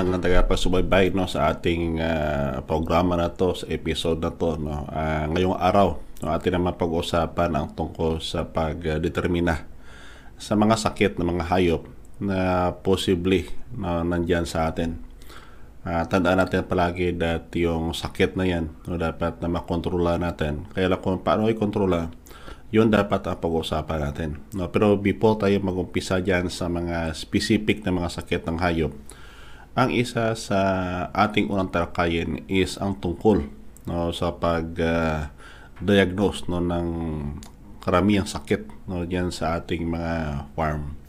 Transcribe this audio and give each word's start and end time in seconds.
ng 0.00 0.16
tagapagsubaybay 0.16 1.12
no 1.12 1.28
sa 1.28 1.52
ating 1.52 2.00
uh, 2.00 2.64
programa 2.64 3.20
na 3.20 3.28
to 3.28 3.52
sa 3.52 3.68
episode 3.68 4.24
na 4.24 4.32
to 4.32 4.56
no 4.56 4.88
uh, 4.88 5.28
ngayong 5.28 5.60
araw 5.60 6.00
no 6.24 6.32
atin 6.32 6.56
naman 6.56 6.80
pag-usapan 6.80 7.52
ang 7.52 7.68
tungkol 7.76 8.16
sa 8.24 8.48
pagdetermina 8.48 9.68
sa 10.40 10.56
mga 10.56 10.74
sakit 10.80 11.20
ng 11.20 11.28
mga 11.36 11.44
hayop 11.52 11.82
na 12.18 12.70
possibly 12.82 13.46
na 13.74 14.02
nandiyan 14.02 14.42
sa 14.42 14.70
atin. 14.70 14.98
Uh, 15.82 16.06
tandaan 16.06 16.38
natin 16.38 16.62
palagi 16.62 17.10
that 17.14 17.50
yung 17.58 17.90
sakit 17.90 18.38
na 18.38 18.46
yan 18.46 18.70
no, 18.86 18.94
dapat 18.94 19.42
na 19.42 19.50
makontrola 19.50 20.14
natin. 20.14 20.66
Kaya 20.70 20.90
lang 20.90 21.02
kung 21.02 21.18
paano 21.22 21.50
i-kontrola, 21.50 22.10
yun 22.70 22.86
dapat 22.86 23.26
ang 23.26 23.38
pag-uusapan 23.42 23.98
natin. 23.98 24.30
No? 24.54 24.70
Pero 24.70 24.94
before 24.94 25.42
tayo 25.42 25.58
mag-umpisa 25.58 26.22
dyan 26.22 26.46
sa 26.50 26.70
mga 26.70 27.10
specific 27.18 27.82
na 27.82 27.94
mga 27.94 28.14
sakit 28.14 28.46
ng 28.46 28.58
hayop, 28.62 28.94
ang 29.72 29.88
isa 29.88 30.36
sa 30.36 30.60
ating 31.16 31.48
unang 31.48 31.72
talakayin 31.72 32.44
is 32.44 32.76
ang 32.76 33.00
tungkol 33.00 33.48
no, 33.88 34.12
sa 34.12 34.36
pag-diagnose 34.36 36.44
uh, 36.44 36.48
no, 36.52 36.60
ng 36.60 36.88
karamihang 37.80 38.28
sakit 38.28 38.68
no, 38.84 39.08
dyan 39.08 39.32
sa 39.32 39.56
ating 39.56 39.88
mga 39.88 40.44
farm. 40.52 41.00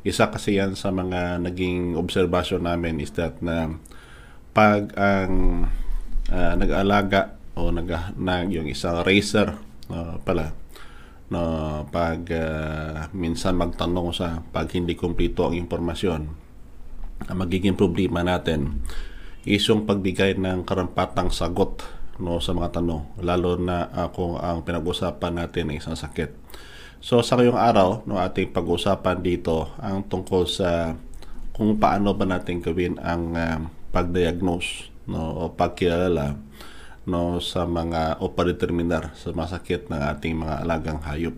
Isa 0.00 0.32
kasi 0.32 0.56
yan 0.56 0.72
sa 0.78 0.88
mga 0.88 1.44
naging 1.44 1.92
observation 1.98 2.64
namin 2.64 3.04
is 3.04 3.12
that 3.20 3.36
na 3.44 3.76
pag 4.56 4.96
ang 4.96 5.68
uh, 6.32 6.56
nag-alaga 6.56 7.36
o 7.52 7.68
nag, 7.68 8.16
na, 8.16 8.48
yung 8.48 8.64
isang 8.64 9.04
racer 9.04 9.52
no, 9.92 10.24
pala 10.24 10.56
no, 11.28 11.84
pag 11.92 12.24
uh, 12.32 13.12
minsan 13.12 13.60
magtanong 13.60 14.16
sa 14.16 14.40
pag 14.40 14.72
hindi 14.72 14.96
kumpleto 14.96 15.52
ang 15.52 15.56
impormasyon 15.60 16.45
ang 17.24 17.36
magiging 17.40 17.72
problema 17.72 18.20
natin 18.20 18.84
is 19.48 19.64
yung 19.70 19.88
pagbigay 19.88 20.36
ng 20.36 20.66
karampatang 20.68 21.32
sagot 21.32 21.80
no 22.16 22.40
sa 22.40 22.56
mga 22.56 22.80
tanong 22.80 23.20
lalo 23.20 23.60
na 23.60 23.88
uh, 23.92 24.08
kung 24.12 24.40
ang 24.40 24.64
pinag-usapan 24.64 25.36
natin 25.36 25.72
ay 25.72 25.78
isang 25.80 25.96
sakit. 25.96 26.32
So 27.00 27.20
sa 27.20 27.36
ngayong 27.36 27.60
araw 27.60 27.88
no 28.08 28.20
ating 28.20 28.52
pag-usapan 28.52 29.20
dito 29.20 29.72
ang 29.80 30.04
tungkol 30.04 30.48
sa 30.48 30.96
kung 31.52 31.76
paano 31.80 32.12
ba 32.12 32.28
natin 32.28 32.60
gawin 32.60 33.00
ang 33.00 33.32
uh, 33.36 33.58
pag-diagnose 33.92 34.92
no 35.08 35.46
o 35.46 35.52
pagkilala 35.52 36.36
no 37.06 37.38
sa 37.38 37.64
mga 37.68 38.18
o 38.18 38.32
padeterminar 38.34 39.14
sa 39.14 39.30
mga 39.30 39.60
sakit 39.60 39.80
ng 39.88 40.02
ating 40.16 40.34
mga 40.36 40.54
alagang 40.66 41.00
hayop. 41.06 41.36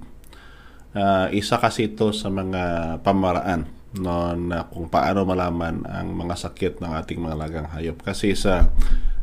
Uh, 0.96 1.28
isa 1.36 1.60
kasi 1.60 1.92
ito 1.92 2.10
sa 2.16 2.32
mga 2.32 2.96
pamaraan 3.04 3.77
no, 3.96 4.36
na 4.36 4.68
kung 4.68 4.92
paano 4.92 5.24
malaman 5.24 5.88
ang 5.88 6.12
mga 6.12 6.36
sakit 6.36 6.84
ng 6.84 6.92
ating 7.00 7.22
mga 7.22 7.36
lagang 7.38 7.68
hayop. 7.72 8.04
Kasi 8.04 8.36
sa 8.36 8.68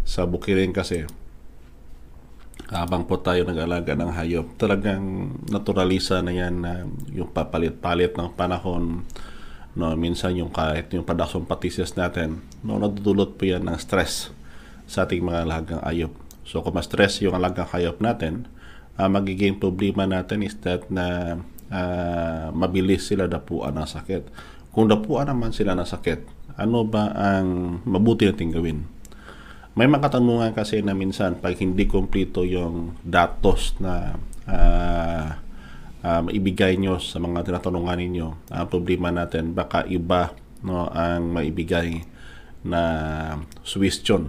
sa 0.06 0.26
bukirin 0.26 0.74
kasi 0.74 1.06
habang 2.70 3.06
po 3.06 3.22
tayo 3.22 3.46
nag-alaga 3.46 3.94
ng 3.94 4.12
hayop, 4.18 4.58
talagang 4.58 5.38
naturalisa 5.54 6.26
na 6.26 6.34
yan 6.34 6.66
na 6.66 6.72
yung 7.14 7.30
papalit-palit 7.30 8.18
ng 8.18 8.34
panahon, 8.34 9.06
no, 9.78 9.94
minsan 9.94 10.34
yung 10.34 10.50
kahit 10.50 10.90
yung 10.90 11.06
production 11.06 11.46
practices 11.46 11.94
natin, 11.94 12.42
no, 12.66 12.82
nadudulot 12.82 13.38
po 13.38 13.46
yan 13.46 13.70
ng 13.70 13.78
stress 13.78 14.34
sa 14.90 15.06
ating 15.06 15.22
mga 15.22 15.46
alagang 15.46 15.82
hayop. 15.86 16.14
So 16.46 16.62
kung 16.66 16.78
ma-stress 16.78 17.22
yung 17.22 17.38
alagang 17.38 17.70
hayop 17.70 18.02
natin, 18.02 18.50
uh, 18.98 19.10
magiging 19.10 19.62
problema 19.62 20.10
natin 20.10 20.46
is 20.46 20.58
that 20.66 20.90
na 20.90 21.38
uh, 21.70 22.50
mabilis 22.54 23.10
sila 23.10 23.30
dapuan 23.30 23.78
ng 23.78 23.90
sakit. 23.90 24.55
Kung 24.76 24.92
dapuan 24.92 25.32
naman 25.32 25.56
sila 25.56 25.72
ng 25.72 25.88
sakit, 25.88 26.52
ano 26.60 26.84
ba 26.84 27.16
ang 27.16 27.80
mabuti 27.88 28.28
natin 28.28 28.52
gawin? 28.52 28.84
May 29.72 29.88
mga 29.88 30.12
katanungan 30.12 30.52
kasi 30.52 30.84
na 30.84 30.92
minsan 30.92 31.40
pag 31.40 31.56
hindi 31.56 31.88
kumpleto 31.88 32.44
yung 32.44 33.00
datos 33.00 33.80
na 33.80 34.20
uh, 34.52 35.28
uh, 36.04 36.22
maibigay 36.28 36.76
nyo 36.76 37.00
sa 37.00 37.24
mga 37.24 37.48
tinatanungan 37.48 38.04
ninyo, 38.04 38.28
ang 38.52 38.68
problema 38.68 39.16
natin 39.16 39.56
baka 39.56 39.88
iba 39.88 40.36
no, 40.60 40.92
ang 40.92 41.32
maibigay 41.32 42.04
na 42.68 42.84
suggestion 43.64 44.28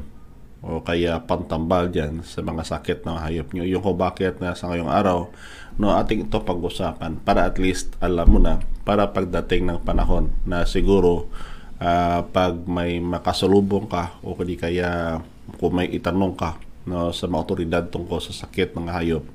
o 0.66 0.82
kaya 0.82 1.22
pantambal 1.22 1.86
dyan 1.86 2.26
sa 2.26 2.42
mga 2.42 2.66
sakit 2.66 3.06
ng 3.06 3.18
hayop 3.22 3.54
nyo. 3.54 3.62
Yung 3.62 3.86
kung 3.86 3.94
bakit 3.94 4.42
na 4.42 4.58
sa 4.58 4.66
ngayong 4.66 4.90
araw, 4.90 5.30
no, 5.78 5.94
ating 5.94 6.26
ito 6.26 6.42
pag-usapan 6.42 7.22
para 7.22 7.46
at 7.46 7.56
least 7.62 7.94
alam 8.02 8.26
mo 8.26 8.42
na 8.42 8.58
para 8.82 9.06
pagdating 9.14 9.70
ng 9.70 9.78
panahon 9.86 10.34
na 10.42 10.66
siguro 10.66 11.30
uh, 11.80 12.20
pag 12.34 12.54
may 12.66 12.98
makasalubong 12.98 13.86
ka 13.86 14.18
o 14.26 14.34
kadi 14.34 14.54
kaya 14.56 15.20
kung 15.58 15.78
may 15.78 15.90
itanong 15.92 16.34
ka 16.34 16.58
no 16.86 17.10
sa 17.10 17.26
mga 17.26 17.42
otoridad 17.42 17.84
tungkol 17.90 18.22
sa 18.22 18.46
sakit 18.46 18.78
ng 18.78 18.86
hayop 18.90 19.26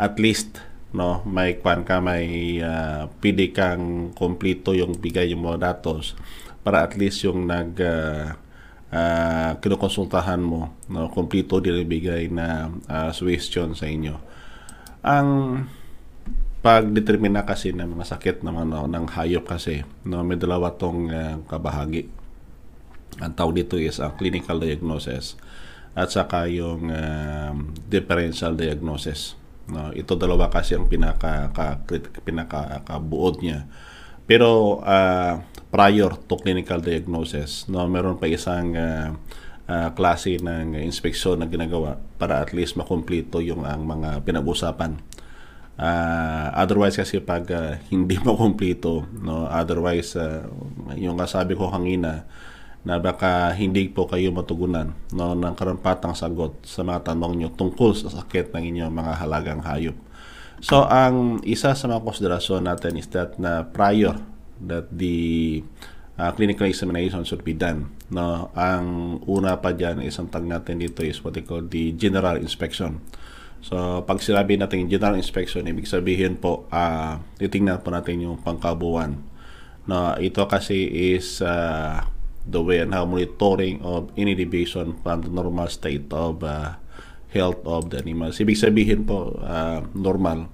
at 0.00 0.16
least 0.16 0.64
no 0.96 1.20
may 1.28 1.60
kwan 1.60 1.84
ka 1.84 2.00
may 2.00 2.56
uh, 2.64 3.08
pili 3.20 3.52
kang 3.52 4.16
kompleto 4.16 4.72
yung 4.72 4.96
bigay 4.96 5.32
yung 5.36 5.44
mga 5.44 5.76
datos 5.76 6.16
para 6.64 6.82
at 6.82 6.96
least 6.96 7.20
yung 7.22 7.44
nag 7.44 7.76
uh, 7.78 8.32
uh, 8.96 9.50
kinukonsultahan 9.60 10.40
mo 10.40 10.72
no 10.88 11.12
kompleto 11.12 11.60
din 11.60 11.84
bigay 11.84 12.32
na 12.32 12.72
uh, 12.88 13.12
suggestion 13.12 13.76
sa 13.76 13.84
inyo 13.84 14.16
ang 15.04 15.28
pagdetermina 16.64 17.46
kasi 17.46 17.70
ng 17.70 17.94
mga 17.94 18.18
sakit 18.18 18.36
ng 18.42 18.56
ano, 18.66 18.90
ng 18.90 19.06
hayop 19.12 19.46
kasi 19.46 19.84
no 20.08 20.24
may 20.24 20.40
dalawa 20.40 20.72
tong 20.74 21.12
uh, 21.12 21.38
kabahagi 21.46 22.08
ang 23.22 23.32
tawag 23.36 23.64
dito 23.64 23.78
is 23.78 24.00
ang 24.02 24.16
clinical 24.18 24.58
diagnosis 24.60 25.38
at 25.96 26.12
saka 26.12 26.48
yung 26.50 26.92
uh, 26.92 27.52
differential 27.88 28.56
diagnosis 28.56 29.38
no 29.70 29.94
ito 29.94 30.14
dalawa 30.18 30.50
kasi 30.50 30.74
ang 30.74 30.90
pinaka 30.90 31.50
ka, 31.54 31.82
pinaka 32.26 32.82
kabuod 32.86 33.42
niya 33.42 33.66
pero 34.26 34.82
uh, 34.82 35.40
prior 35.70 36.14
to 36.26 36.34
clinical 36.38 36.82
diagnosis 36.82 37.70
no 37.70 37.86
meron 37.86 38.18
pa 38.20 38.26
isang 38.26 38.74
uh, 38.74 39.14
uh, 39.70 39.88
klase 39.94 40.38
ng 40.42 40.78
inspeksyon 40.82 41.40
na 41.40 41.48
ginagawa 41.48 41.98
para 42.20 42.42
at 42.42 42.50
least 42.50 42.76
makumpleto 42.76 43.38
yung 43.40 43.62
ang 43.64 43.86
mga 43.86 44.22
pinag-usapan 44.26 44.98
Uh, 45.76 46.48
otherwise 46.56 46.96
kasi 46.96 47.20
pag 47.20 47.44
uh, 47.52 47.76
hindi 47.92 48.16
mo 48.24 48.32
kumpleto, 48.32 49.04
no, 49.20 49.44
otherwise 49.44 50.16
uh, 50.16 50.48
yung 50.96 51.20
kasabi 51.20 51.52
ko 51.52 51.68
kanina 51.68 52.24
na 52.80 52.96
baka 52.96 53.52
hindi 53.52 53.92
po 53.92 54.08
kayo 54.08 54.32
matugunan 54.32 54.96
no, 55.12 55.36
ng 55.36 55.52
karampatang 55.52 56.16
sagot 56.16 56.64
sa 56.64 56.80
mga 56.80 57.12
tanong 57.12 57.32
nyo 57.36 57.48
tungkol 57.52 57.92
sa 57.92 58.08
sakit 58.08 58.56
ng 58.56 58.62
inyong 58.72 58.94
mga 58.94 59.12
halagang 59.20 59.60
hayop. 59.60 59.96
So, 60.64 60.88
ang 60.88 61.44
isa 61.44 61.76
sa 61.76 61.84
mga 61.84 62.00
konsiderasyon 62.00 62.64
natin 62.64 62.96
is 62.96 63.08
that 63.12 63.36
na 63.36 63.68
prior 63.68 64.16
that 64.64 64.88
the 64.88 65.60
uh, 66.16 66.32
clinical 66.32 66.64
examination 66.64 67.24
should 67.28 67.44
be 67.44 67.52
done. 67.52 67.92
No, 68.08 68.48
ang 68.56 69.20
una 69.28 69.60
pa 69.60 69.76
dyan, 69.76 70.00
isang 70.00 70.32
tag 70.32 70.48
natin 70.48 70.80
dito 70.80 71.04
is 71.04 71.20
what 71.20 71.36
they 71.36 71.44
call 71.44 71.60
the 71.60 71.92
general 71.94 72.40
inspection. 72.40 73.04
So, 73.60 74.04
pag 74.04 74.22
sinabi 74.24 74.56
natin 74.56 74.88
general 74.88 75.18
inspection, 75.18 75.68
ibig 75.68 75.88
sabihin 75.88 76.40
po, 76.40 76.64
uh, 76.72 77.20
titingnan 77.36 77.84
po 77.84 77.92
natin 77.92 78.24
yung 78.24 78.40
pangkabuuan. 78.40 79.20
No, 79.86 80.16
ito 80.18 80.48
kasi 80.48 80.88
is 81.14 81.38
uh, 81.44 82.00
the 82.46 82.62
way 82.62 82.78
and 82.82 82.94
how 82.94 83.06
monitoring 83.06 83.82
of 83.82 84.10
any 84.14 84.34
deviation 84.34 84.98
from 85.02 85.22
the 85.26 85.30
normal 85.30 85.66
state 85.66 86.06
of 86.10 86.42
uh, 86.42 86.78
health 87.36 87.60
of 87.68 87.92
the 87.92 88.00
animals. 88.00 88.40
Ibig 88.40 88.56
sabihin 88.56 89.04
po, 89.04 89.36
uh, 89.38 89.84
normal. 89.92 90.48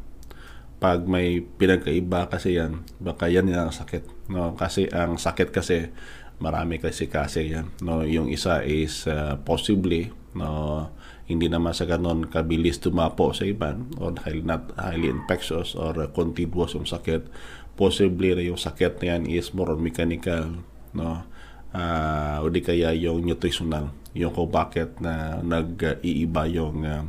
Pag 0.82 1.06
may 1.06 1.38
pinagkaiba 1.38 2.26
kasi 2.26 2.58
yan, 2.58 2.82
baka 2.98 3.30
yan 3.30 3.46
yung 3.46 3.70
sakit. 3.70 4.28
No? 4.34 4.58
Kasi 4.58 4.90
ang 4.90 5.14
sakit 5.14 5.54
kasi, 5.54 5.94
marami 6.42 6.82
kasi 6.82 7.06
kasi 7.06 7.54
yan. 7.54 7.70
No? 7.78 8.02
Yung 8.02 8.26
isa 8.26 8.66
is 8.66 9.06
uh, 9.06 9.38
possibly, 9.46 10.10
no, 10.34 10.90
hindi 11.30 11.46
naman 11.46 11.72
sa 11.72 11.86
ganon 11.86 12.26
kabilis 12.26 12.82
tumapo 12.82 13.30
sa 13.30 13.46
iban 13.46 13.88
or 13.96 14.12
highly, 14.20 14.42
not 14.42 14.74
highly 14.74 15.08
infectious 15.08 15.78
or 15.78 15.94
uh, 15.96 16.10
continuous 16.10 16.74
yung 16.74 16.84
sakit 16.84 17.30
possibly 17.78 18.36
yung 18.44 18.60
sakit 18.60 19.00
na 19.00 19.16
yan 19.16 19.22
is 19.30 19.56
more 19.56 19.72
mechanical 19.78 20.60
no 20.92 21.24
uh, 21.72 22.36
o 22.42 22.52
di 22.52 22.60
kaya 22.60 22.92
yung 22.92 23.24
nutritional 23.24 23.94
yung 24.12 24.32
kung 24.32 24.52
bakit 24.52 25.00
na 25.00 25.40
nag-iiba 25.40 26.42
yung 26.52 26.84
uh, 26.84 27.04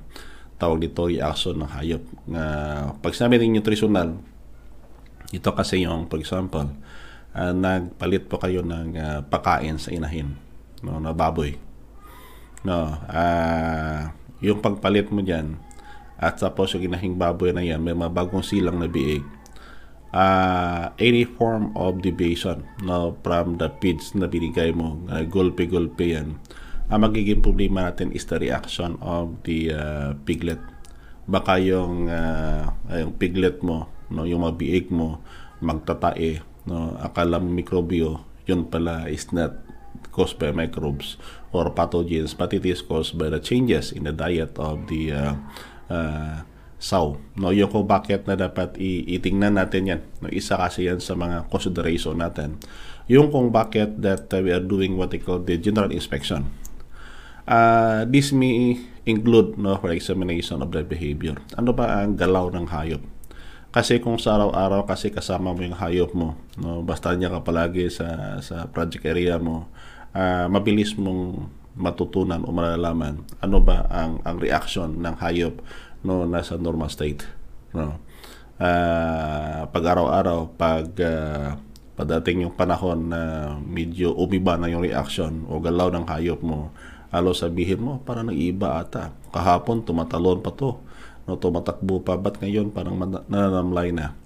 tawag 0.56 0.88
dito 0.88 1.10
reaction 1.12 1.60
ng 1.60 1.72
hayop 1.76 2.04
uh, 2.32 2.96
pag 3.00 3.14
sinabi 3.14 3.44
ng 3.44 3.60
nutritional 3.60 4.20
ito 5.34 5.50
kasi 5.52 5.84
yung 5.84 6.08
for 6.08 6.22
example 6.22 6.72
uh, 7.36 7.52
nagpalit 7.52 8.30
po 8.32 8.40
kayo 8.40 8.64
ng 8.64 8.88
uh, 8.96 9.20
pakain 9.28 9.76
sa 9.76 9.92
inahin 9.92 10.40
no, 10.80 11.02
na 11.04 11.12
baboy 11.12 11.60
No, 12.64 12.96
uh, 12.96 14.08
yung 14.40 14.64
pagpalit 14.64 15.12
mo 15.12 15.20
diyan 15.20 15.60
at 16.16 16.40
tapos 16.40 16.72
yung 16.72 16.88
inahing 16.88 17.20
baboy 17.20 17.52
na 17.52 17.60
yan, 17.60 17.84
may 17.84 17.92
mga 17.92 18.16
bagong 18.16 18.44
silang 18.44 18.80
na 18.80 18.88
biig. 18.88 19.24
uh, 20.14 20.94
any 21.02 21.26
form 21.26 21.74
of 21.74 22.00
deviation 22.00 22.64
no, 22.86 23.18
from 23.26 23.58
the 23.60 23.68
feeds 23.84 24.16
na 24.16 24.30
binigay 24.32 24.72
mo, 24.72 24.96
uh, 25.12 25.28
gulpe-gulpe 25.28 26.16
yan, 26.16 26.40
ang 26.92 27.00
magiging 27.08 27.40
problema 27.40 27.88
natin 27.88 28.12
is 28.12 28.28
the 28.28 28.40
reaction 28.40 29.00
of 29.00 29.40
the 29.48 29.72
uh, 29.72 30.12
piglet. 30.28 30.60
Baka 31.24 31.56
yung, 31.60 32.12
uh, 32.12 32.68
yung 32.92 33.16
piglet 33.16 33.64
mo, 33.64 33.88
no, 34.12 34.28
yung 34.28 34.44
mga 34.44 34.56
biig 34.60 34.88
mo, 34.92 35.24
magtatae, 35.64 36.44
no, 36.68 37.00
akala 37.00 37.40
mo 37.40 37.48
mikrobyo, 37.48 38.20
yun 38.44 38.68
pala 38.68 39.08
is 39.08 39.32
not 39.32 39.56
caused 40.12 40.38
by 40.38 40.52
microbes 40.52 41.16
or 41.56 41.72
pathogens, 41.72 42.36
but 42.36 42.52
it 42.52 42.66
is 42.68 42.84
caused 42.84 43.16
by 43.16 43.32
the 43.32 43.40
changes 43.40 43.96
in 43.96 44.04
the 44.04 44.12
diet 44.12 44.54
of 44.60 44.86
the 44.92 45.16
uh, 45.16 45.34
uh, 45.88 46.44
sow. 46.84 47.16
No, 47.40 47.56
yung 47.56 47.72
kung 47.72 47.88
bakit 47.88 48.28
na 48.28 48.36
dapat 48.36 48.76
itingnan 48.78 49.56
natin 49.56 49.82
yan. 49.88 50.02
No, 50.20 50.28
isa 50.28 50.60
kasi 50.60 50.92
yan 50.92 51.00
sa 51.00 51.16
mga 51.16 51.48
consideration 51.48 52.20
natin. 52.20 52.60
Yung 53.08 53.32
kung 53.32 53.50
bakit 53.56 54.04
that 54.04 54.28
uh, 54.36 54.44
we 54.44 54.52
are 54.52 54.64
doing 54.64 55.00
what 55.00 55.16
they 55.16 55.24
call 55.24 55.40
the 55.40 55.56
general 55.56 55.90
inspection. 55.90 56.52
Uh, 57.44 58.08
this 58.08 58.32
may 58.32 58.80
include 59.04 59.60
no, 59.60 59.76
for 59.80 59.92
examination 59.92 60.64
of 60.64 60.72
the 60.72 60.84
behavior. 60.84 61.36
Ano 61.60 61.76
ba 61.76 62.04
ang 62.04 62.16
galaw 62.16 62.48
ng 62.52 62.72
hayop? 62.72 63.04
Kasi 63.74 63.98
kung 64.00 64.22
sa 64.22 64.38
araw-araw 64.38 64.86
kasi 64.86 65.10
kasama 65.10 65.52
mo 65.52 65.60
yung 65.66 65.76
hayop 65.76 66.14
mo, 66.14 66.38
no, 66.62 66.86
basta 66.86 67.12
niya 67.18 67.34
ka 67.34 67.42
palagi 67.42 67.90
sa, 67.90 68.38
sa 68.40 68.70
project 68.70 69.04
area 69.04 69.42
mo, 69.42 69.68
uh, 70.14 70.46
mabilis 70.48 70.94
mong 70.96 71.50
matutunan 71.74 72.46
o 72.46 72.54
malalaman 72.54 73.26
ano 73.42 73.58
ba 73.58 73.90
ang 73.90 74.22
ang 74.22 74.38
reaction 74.38 75.02
ng 75.02 75.16
hayop 75.18 75.58
no 76.06 76.22
nasa 76.30 76.54
normal 76.54 76.90
state 76.94 77.26
no 77.74 77.98
uh, 78.62 79.62
pag 79.66 79.84
araw-araw 79.84 80.54
pag 80.54 80.88
uh, 81.02 81.58
padating 81.98 82.46
yung 82.46 82.54
panahon 82.54 83.10
na 83.10 83.54
medyo 83.58 84.14
umiba 84.14 84.58
na 84.58 84.70
yung 84.70 84.86
reaction 84.86 85.46
o 85.50 85.58
galaw 85.62 85.90
ng 85.90 86.06
hayop 86.06 86.42
mo 86.46 86.70
alo 87.14 87.38
sabihin 87.38 87.80
mo 87.80 88.02
para 88.02 88.26
nag-iba 88.26 88.82
ata. 88.82 89.14
Kahapon 89.30 89.86
tumatalon 89.86 90.42
pa 90.42 90.50
to. 90.58 90.82
No 91.30 91.38
tumatakbo 91.38 92.02
pa. 92.02 92.18
Ba't 92.18 92.42
ngayon 92.42 92.74
parang 92.74 92.98
nananamlay 93.30 93.94
na? 93.94 94.18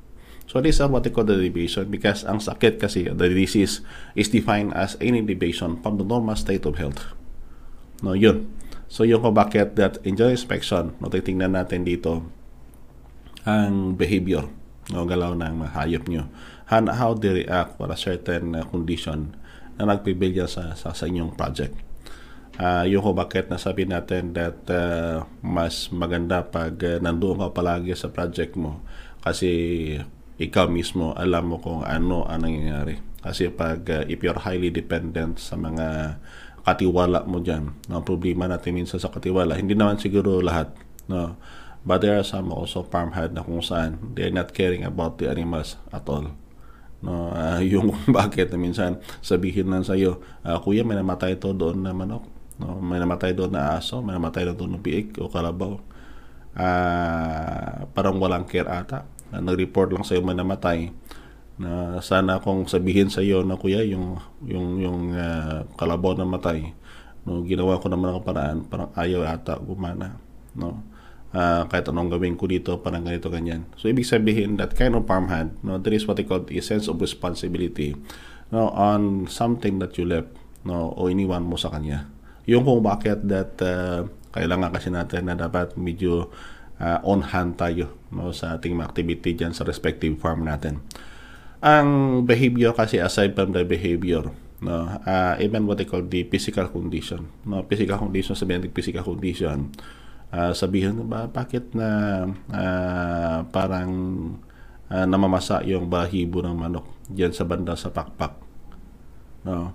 So 0.48 0.64
this 0.64 0.80
is 0.80 0.88
what 0.88 1.04
they 1.04 1.12
call 1.12 1.28
the 1.28 1.36
deviation 1.36 1.92
because 1.92 2.24
ang 2.24 2.40
sakit 2.40 2.80
kasi 2.80 3.12
the 3.12 3.28
disease 3.28 3.84
is 4.16 4.32
defined 4.32 4.72
as 4.72 4.96
any 5.04 5.20
deviation 5.20 5.84
from 5.84 6.00
the 6.00 6.08
normal 6.08 6.40
state 6.40 6.64
of 6.64 6.80
health. 6.80 7.04
No 8.00 8.16
yun. 8.16 8.48
So 8.88 9.04
yung 9.04 9.28
kung 9.28 9.36
bakit 9.36 9.76
that 9.76 10.00
enjoy 10.08 10.32
inspection, 10.32 10.96
no, 11.04 11.12
titingnan 11.12 11.60
natin 11.60 11.84
dito 11.84 12.24
ang 13.44 14.00
behavior, 14.00 14.48
no, 14.96 15.04
galaw 15.04 15.36
ng 15.36 15.76
hayop 15.76 16.08
nyo. 16.08 16.32
And 16.72 16.96
how 16.96 17.12
they 17.12 17.44
react 17.44 17.76
for 17.76 17.92
a 17.92 18.00
certain 18.00 18.56
uh, 18.56 18.64
condition 18.64 19.36
na 19.76 19.92
nagpibilya 19.92 20.48
sa, 20.48 20.72
sa, 20.80 20.96
sa 20.96 21.04
inyong 21.04 21.36
project. 21.36 21.76
Uh, 22.58 22.90
yung 22.90 23.06
kung 23.06 23.14
bakit 23.14 23.54
nasabi 23.54 23.86
natin 23.86 24.34
that 24.34 24.66
uh, 24.74 25.22
mas 25.46 25.94
maganda 25.94 26.42
pag 26.42 26.74
uh, 26.82 26.98
nandoon 26.98 27.46
ka 27.46 27.54
palagi 27.54 27.94
sa 27.94 28.10
project 28.10 28.58
mo 28.58 28.82
kasi 29.22 29.94
ikaw 30.42 30.66
mismo 30.66 31.14
alam 31.14 31.54
mo 31.54 31.62
kung 31.62 31.86
ano 31.86 32.26
ang 32.26 32.42
nangyayari. 32.42 32.98
Kasi 33.22 33.54
pag 33.54 33.86
uh, 33.86 34.04
if 34.10 34.26
you're 34.26 34.42
highly 34.42 34.74
dependent 34.74 35.38
sa 35.38 35.54
mga 35.54 36.18
katiwala 36.68 37.24
mo 37.24 37.40
dyan. 37.40 37.72
No, 37.88 38.04
problema 38.04 38.44
natin 38.50 38.76
minsan 38.76 39.00
sa 39.00 39.08
katiwala. 39.08 39.56
Hindi 39.56 39.72
naman 39.72 40.02
siguro 40.02 40.44
lahat. 40.44 40.76
No? 41.08 41.40
But 41.88 42.04
there 42.04 42.20
are 42.20 42.28
some 42.28 42.52
also 42.52 42.84
farmhand 42.84 43.32
na 43.32 43.48
kung 43.48 43.64
saan 43.64 44.12
they're 44.12 44.34
not 44.34 44.52
caring 44.52 44.84
about 44.84 45.24
the 45.24 45.32
animals 45.32 45.80
at 45.96 46.04
all. 46.12 46.36
No, 47.00 47.32
uh, 47.32 47.64
yung 47.72 47.96
bakit 48.12 48.52
minsan 48.60 49.00
sabihin 49.24 49.72
lang 49.72 49.88
sa 49.88 49.96
iyo, 49.96 50.20
uh, 50.44 50.60
kuya 50.60 50.84
may 50.84 51.00
namatay 51.00 51.40
to 51.40 51.56
doon 51.56 51.88
na 51.88 51.96
manok. 51.96 52.37
No, 52.58 52.82
may 52.82 52.98
namatay 52.98 53.38
doon 53.38 53.54
na 53.54 53.78
aso, 53.78 54.02
may 54.02 54.18
namatay 54.18 54.50
na 54.50 54.58
doon 54.58 54.78
ng 54.78 54.84
biik 54.84 55.22
o 55.22 55.30
kalabaw. 55.30 55.78
Uh, 56.58 57.86
parang 57.94 58.18
walang 58.18 58.50
care 58.50 58.66
ata. 58.66 59.06
Uh, 59.30 59.42
nag-report 59.42 59.94
lang 59.94 60.02
sa 60.02 60.18
iyo 60.18 60.26
may 60.26 60.34
namatay 60.34 60.90
na 61.58 61.98
sana 62.06 62.38
kung 62.38 62.70
sabihin 62.70 63.10
sa 63.10 63.26
iyo 63.26 63.42
na 63.42 63.58
kuya 63.58 63.82
yung 63.82 64.22
yung 64.46 64.78
yung 64.78 65.00
uh, 65.18 65.66
kalabaw 65.74 66.14
na 66.14 66.26
matay 66.26 66.78
no 67.26 67.42
ginawa 67.44 67.82
ko 67.82 67.90
naman 67.90 68.14
ang 68.14 68.24
paraan 68.24 68.58
parang 68.70 68.94
ayaw 68.94 69.26
ata 69.26 69.58
gumana 69.58 70.22
no 70.54 70.86
uh, 71.34 71.66
kahit 71.66 71.90
anong 71.90 72.14
gawin 72.14 72.38
ko 72.38 72.46
dito 72.46 72.78
parang 72.80 73.02
ganito 73.02 73.34
ganyan 73.34 73.66
so 73.74 73.90
ibig 73.90 74.06
sabihin 74.06 74.56
that 74.62 74.78
kind 74.78 74.94
of 74.94 75.10
farmhand 75.10 75.58
no 75.66 75.82
there 75.82 75.98
is 75.98 76.06
what 76.06 76.16
they 76.16 76.24
call 76.24 76.46
a 76.46 76.62
sense 76.62 76.86
of 76.86 77.02
responsibility 77.02 77.98
no 78.54 78.70
on 78.78 79.26
something 79.26 79.82
that 79.82 79.98
you 79.98 80.06
left 80.06 80.30
no 80.62 80.94
o 80.94 81.10
iniwan 81.10 81.42
mo 81.42 81.58
sa 81.58 81.74
kanya 81.74 82.06
yung 82.48 82.64
kung 82.64 82.80
bakit 82.82 83.22
that 83.28 83.60
uh, 83.62 84.08
kailangan 84.32 84.72
kasi 84.72 84.90
natin 84.90 85.28
na 85.28 85.36
dapat 85.36 85.76
medyo 85.76 86.32
uh, 86.80 87.00
on 87.04 87.22
hand 87.22 87.60
tayo 87.60 87.92
no 88.10 88.32
sa 88.32 88.56
ating 88.56 88.80
activity 88.80 89.36
diyan 89.36 89.52
sa 89.52 89.68
respective 89.68 90.16
farm 90.16 90.48
natin 90.48 90.80
ang 91.58 92.22
behavior 92.22 92.70
kasi 92.70 93.02
aside 93.02 93.34
from 93.34 93.50
the 93.50 93.66
behavior, 93.66 94.30
no, 94.62 94.78
uh, 95.02 95.34
even 95.42 95.66
what 95.66 95.82
they 95.82 95.90
call 95.90 96.06
the 96.06 96.22
physical 96.30 96.70
condition, 96.70 97.34
no, 97.50 97.66
physical 97.66 97.98
condition, 97.98 98.38
sabihin 98.38 98.62
natin 98.62 98.78
physical 98.78 99.02
condition, 99.02 99.74
uh, 100.30 100.54
sabihin 100.54 101.10
ba 101.10 101.26
bakit 101.26 101.74
na 101.74 101.90
uh, 102.54 103.40
parang 103.50 103.92
uh, 104.94 105.06
namamasa 105.10 105.66
yung 105.66 105.90
bahibo 105.90 106.46
ng 106.46 106.54
manok 106.54 106.86
diyan 107.10 107.34
sa 107.34 107.42
banda 107.50 107.74
sa 107.74 107.90
pakpak. 107.90 108.38
No. 109.42 109.74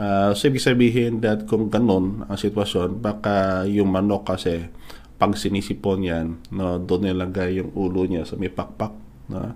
Uh, 0.00 0.32
so 0.32 0.48
ibig 0.48 0.64
sabihin 0.64 1.20
that 1.20 1.44
kung 1.44 1.68
ganun 1.68 2.24
ang 2.24 2.38
sitwasyon, 2.40 3.04
baka 3.04 3.68
yung 3.68 3.92
manok 3.92 4.32
kasi 4.32 4.72
pag 5.20 5.36
sinisipon 5.36 6.00
yan, 6.00 6.26
no, 6.48 6.80
doon 6.80 7.12
nilagay 7.12 7.60
yung 7.60 7.76
ulo 7.76 8.08
niya 8.08 8.24
sa 8.24 8.40
may 8.40 8.48
pakpak. 8.48 8.96
No? 9.28 9.52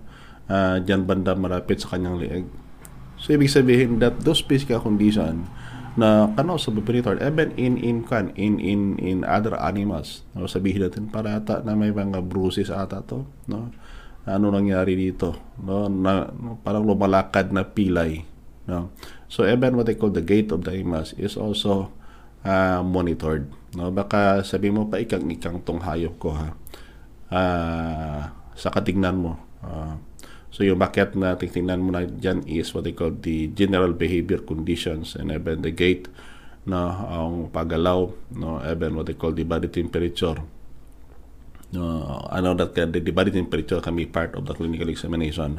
uh, 0.49 0.77
dyan 0.81 1.09
banda 1.09 1.33
malapit 1.37 1.81
sa 1.81 1.97
kanyang 1.97 2.17
leeg. 2.21 2.45
So, 3.17 3.33
ibig 3.33 3.49
sabihin 3.49 4.03
that 4.05 4.21
those 4.21 4.45
physical 4.45 4.83
condition 4.83 5.49
na 5.95 6.27
kano 6.35 6.59
sa 6.59 6.75
predator 6.75 7.15
even 7.23 7.55
in 7.55 7.79
in 7.79 8.03
kan 8.03 8.35
in 8.35 8.59
in 8.59 8.99
in 8.99 9.23
other 9.23 9.55
animals 9.63 10.27
no 10.35 10.51
sabihin 10.51 10.83
natin 10.83 11.07
para 11.07 11.39
ata 11.39 11.63
na 11.63 11.79
may 11.79 11.95
mga 11.95 12.19
bruises 12.19 12.67
ata 12.67 12.99
to 13.07 13.23
no 13.47 13.71
ano 14.27 14.47
nangyari 14.51 14.99
dito 14.99 15.55
no, 15.63 15.87
na, 15.87 16.35
no 16.35 16.59
parang 16.67 16.83
lumalakad 16.83 17.55
na 17.55 17.63
pilay 17.63 18.27
no 18.67 18.91
so 19.35 19.43
even 19.43 19.75
what 19.75 19.91
they 19.91 19.99
call 19.99 20.15
the 20.15 20.23
gait 20.23 20.55
of 20.55 20.63
the 20.63 20.71
animals 20.71 21.11
is 21.19 21.35
also 21.35 21.91
uh, 22.47 22.79
monitored 22.87 23.51
no? 23.75 23.91
Baka 23.91 24.47
sabi 24.47 24.71
mo 24.71 24.87
pa 24.87 25.03
ikang 25.03 25.27
ikang 25.27 25.59
tong 25.67 25.83
hayop 25.83 26.15
ko 26.23 26.31
ha? 26.39 26.55
Uh, 27.35 28.23
sa 28.55 28.71
katignan 28.71 29.19
mo 29.19 29.35
uh, 29.67 29.99
So 30.55 30.63
yung 30.63 30.79
bakit 30.79 31.19
na 31.19 31.35
titingnan 31.35 31.83
mo 31.83 31.91
na 31.91 32.07
dyan 32.07 32.47
is 32.47 32.71
what 32.71 32.87
they 32.87 32.95
call 32.95 33.11
the 33.11 33.51
general 33.59 33.91
behavior 33.91 34.39
conditions 34.39 35.19
and 35.19 35.35
even 35.35 35.67
the 35.67 35.75
gait 35.75 36.07
no? 36.63 36.79
Ang 36.95 37.51
paggalaw 37.51 38.15
no? 38.39 38.63
Even 38.63 38.95
what 38.95 39.11
they 39.11 39.19
call 39.19 39.35
the 39.35 39.43
body 39.43 39.67
temperature. 39.67 40.39
No 41.75 42.23
ano 42.31 42.55
that 42.55 42.71
the, 42.79 43.03
the 43.03 43.11
body 43.11 43.35
temperature 43.35 43.83
can 43.83 43.99
be 43.99 44.07
part 44.07 44.39
of 44.39 44.47
the 44.47 44.55
clinical 44.55 44.87
examination 44.87 45.59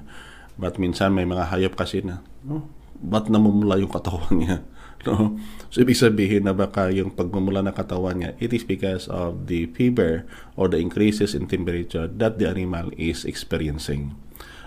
but 0.56 0.80
minsan 0.80 1.12
may 1.12 1.28
mga 1.28 1.52
hayop 1.52 1.76
kasi 1.76 2.00
na 2.00 2.24
no 2.48 2.72
ba't 3.00 3.28
namumula 3.28 3.80
yung 3.80 3.92
katawan 3.92 4.32
niya 4.36 4.58
no 5.06 5.38
so 5.70 5.84
ibig 5.84 6.00
sabihin 6.00 6.50
na 6.50 6.56
baka 6.56 6.90
yung 6.90 7.14
pagmumula 7.14 7.62
ng 7.62 7.76
katawan 7.76 8.20
niya 8.20 8.32
it 8.42 8.52
is 8.56 8.66
because 8.66 9.06
of 9.12 9.46
the 9.46 9.70
fever 9.78 10.26
or 10.58 10.66
the 10.72 10.82
increases 10.82 11.38
in 11.38 11.46
temperature 11.46 12.10
that 12.10 12.42
the 12.42 12.48
animal 12.50 12.90
is 12.98 13.28
experiencing 13.28 14.18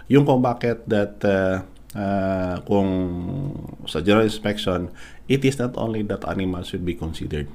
yung 0.09 0.25
kung 0.25 0.41
bakit 0.41 0.89
that 0.89 1.21
uh, 1.23 1.69
uh, 1.93 2.57
kung 2.65 2.91
sa 3.85 4.01
general 4.01 4.27
inspection, 4.27 4.89
it 5.29 5.45
is 5.45 5.57
not 5.61 5.77
only 5.77 6.01
that 6.05 6.25
animals 6.25 6.73
should 6.73 6.85
be 6.85 6.97
considered. 6.97 7.49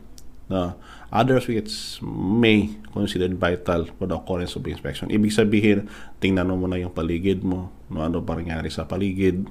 No, 0.52 0.78
others 1.10 1.48
which 1.48 2.04
may 2.04 2.78
considered 2.92 3.40
vital 3.40 3.90
for 3.98 4.06
the 4.06 4.14
occurrence 4.14 4.54
of 4.54 4.68
inspection. 4.68 5.10
Ibig 5.10 5.34
sabihin, 5.34 5.90
tingnan 6.20 6.52
mo 6.52 6.68
muna 6.68 6.78
yung 6.78 6.94
paligid 6.94 7.42
mo, 7.42 7.74
no, 7.90 8.06
ano 8.06 8.20
ba 8.22 8.38
nangyari 8.38 8.70
sa 8.70 8.86
paligid. 8.86 9.50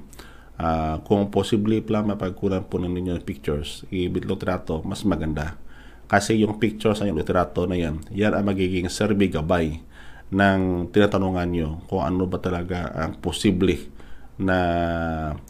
Uh, 0.63 1.03
kung 1.03 1.27
possibly 1.27 1.83
pala 1.83 2.15
mapagkunan 2.15 2.63
po 2.63 2.79
ninyo 2.79 3.19
ng 3.19 3.27
pictures, 3.27 3.83
i-litrato, 3.91 4.79
mas 4.87 5.03
maganda. 5.03 5.59
Kasi 6.07 6.39
yung 6.39 6.55
pictures 6.55 7.03
sa 7.03 7.07
yung 7.09 7.19
litrato 7.19 7.67
na 7.67 7.75
yan, 7.75 7.99
yan 8.15 8.31
ang 8.31 8.47
magiging 8.47 8.87
survey 8.87 9.27
gabay 9.27 9.83
ng 10.31 10.87
tinatanungan 10.87 11.49
nyo 11.51 11.69
kung 11.91 12.07
ano 12.07 12.23
ba 12.31 12.39
talaga 12.39 12.95
ang 12.95 13.19
posible 13.19 13.91
na 14.39 14.57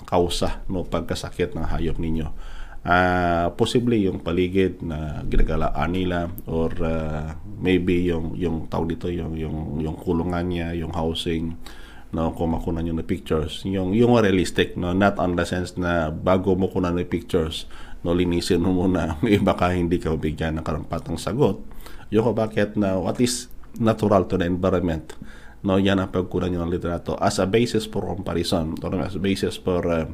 kausa 0.04 0.66
no 0.68 0.82
pagkasakit 0.84 1.54
ng 1.54 1.66
hayop 1.70 2.02
ninyo. 2.02 2.28
Uh, 2.84 3.48
posible 3.56 3.96
yung 3.96 4.20
paligid 4.20 4.84
na 4.84 5.24
ginagalaan 5.30 5.88
nila 5.94 6.28
or 6.50 6.74
uh, 6.84 7.32
maybe 7.62 8.12
yung 8.12 8.36
yung 8.36 8.68
tao 8.68 8.84
dito 8.84 9.08
yung 9.08 9.40
yung 9.40 9.80
yung 9.80 9.96
kulungan 9.96 10.44
niya, 10.50 10.76
yung 10.76 10.92
housing 10.92 11.54
no 12.14 12.30
kung 12.38 12.54
makunan 12.54 12.86
yung 12.86 13.02
pictures 13.02 13.66
yung 13.66 13.98
yung 13.98 14.14
realistic 14.22 14.78
no 14.78 14.94
not 14.94 15.18
on 15.18 15.34
the 15.34 15.46
sense 15.50 15.74
na 15.82 16.14
bago 16.14 16.54
mo 16.54 16.70
kunan 16.70 16.94
ng 16.94 17.10
pictures 17.10 17.66
no 18.04 18.12
linisin 18.12 18.62
mo 18.62 18.76
muna. 18.76 19.18
Iba 19.24 19.56
ka 19.56 19.72
hindi 19.72 19.98
ka 19.98 20.14
bigyan 20.20 20.60
ng 20.60 20.66
karampatang 20.68 21.18
sagot. 21.18 21.64
Yung 22.12 22.36
bakit 22.36 22.76
na 22.76 23.00
what 23.00 23.18
is 23.24 23.48
natural 23.80 24.28
to 24.28 24.38
the 24.38 24.46
environment? 24.46 25.16
No 25.64 25.80
yan 25.80 26.04
ang 26.04 26.12
pagkunan 26.12 26.52
ng 26.52 26.70
litrato 26.70 27.16
as 27.24 27.40
a 27.40 27.48
basis 27.48 27.88
for 27.88 28.04
comparison 28.04 28.76
or 28.84 28.92
as 29.00 29.16
a 29.16 29.24
basis 29.24 29.56
for 29.56 29.82
uh, 29.88 30.06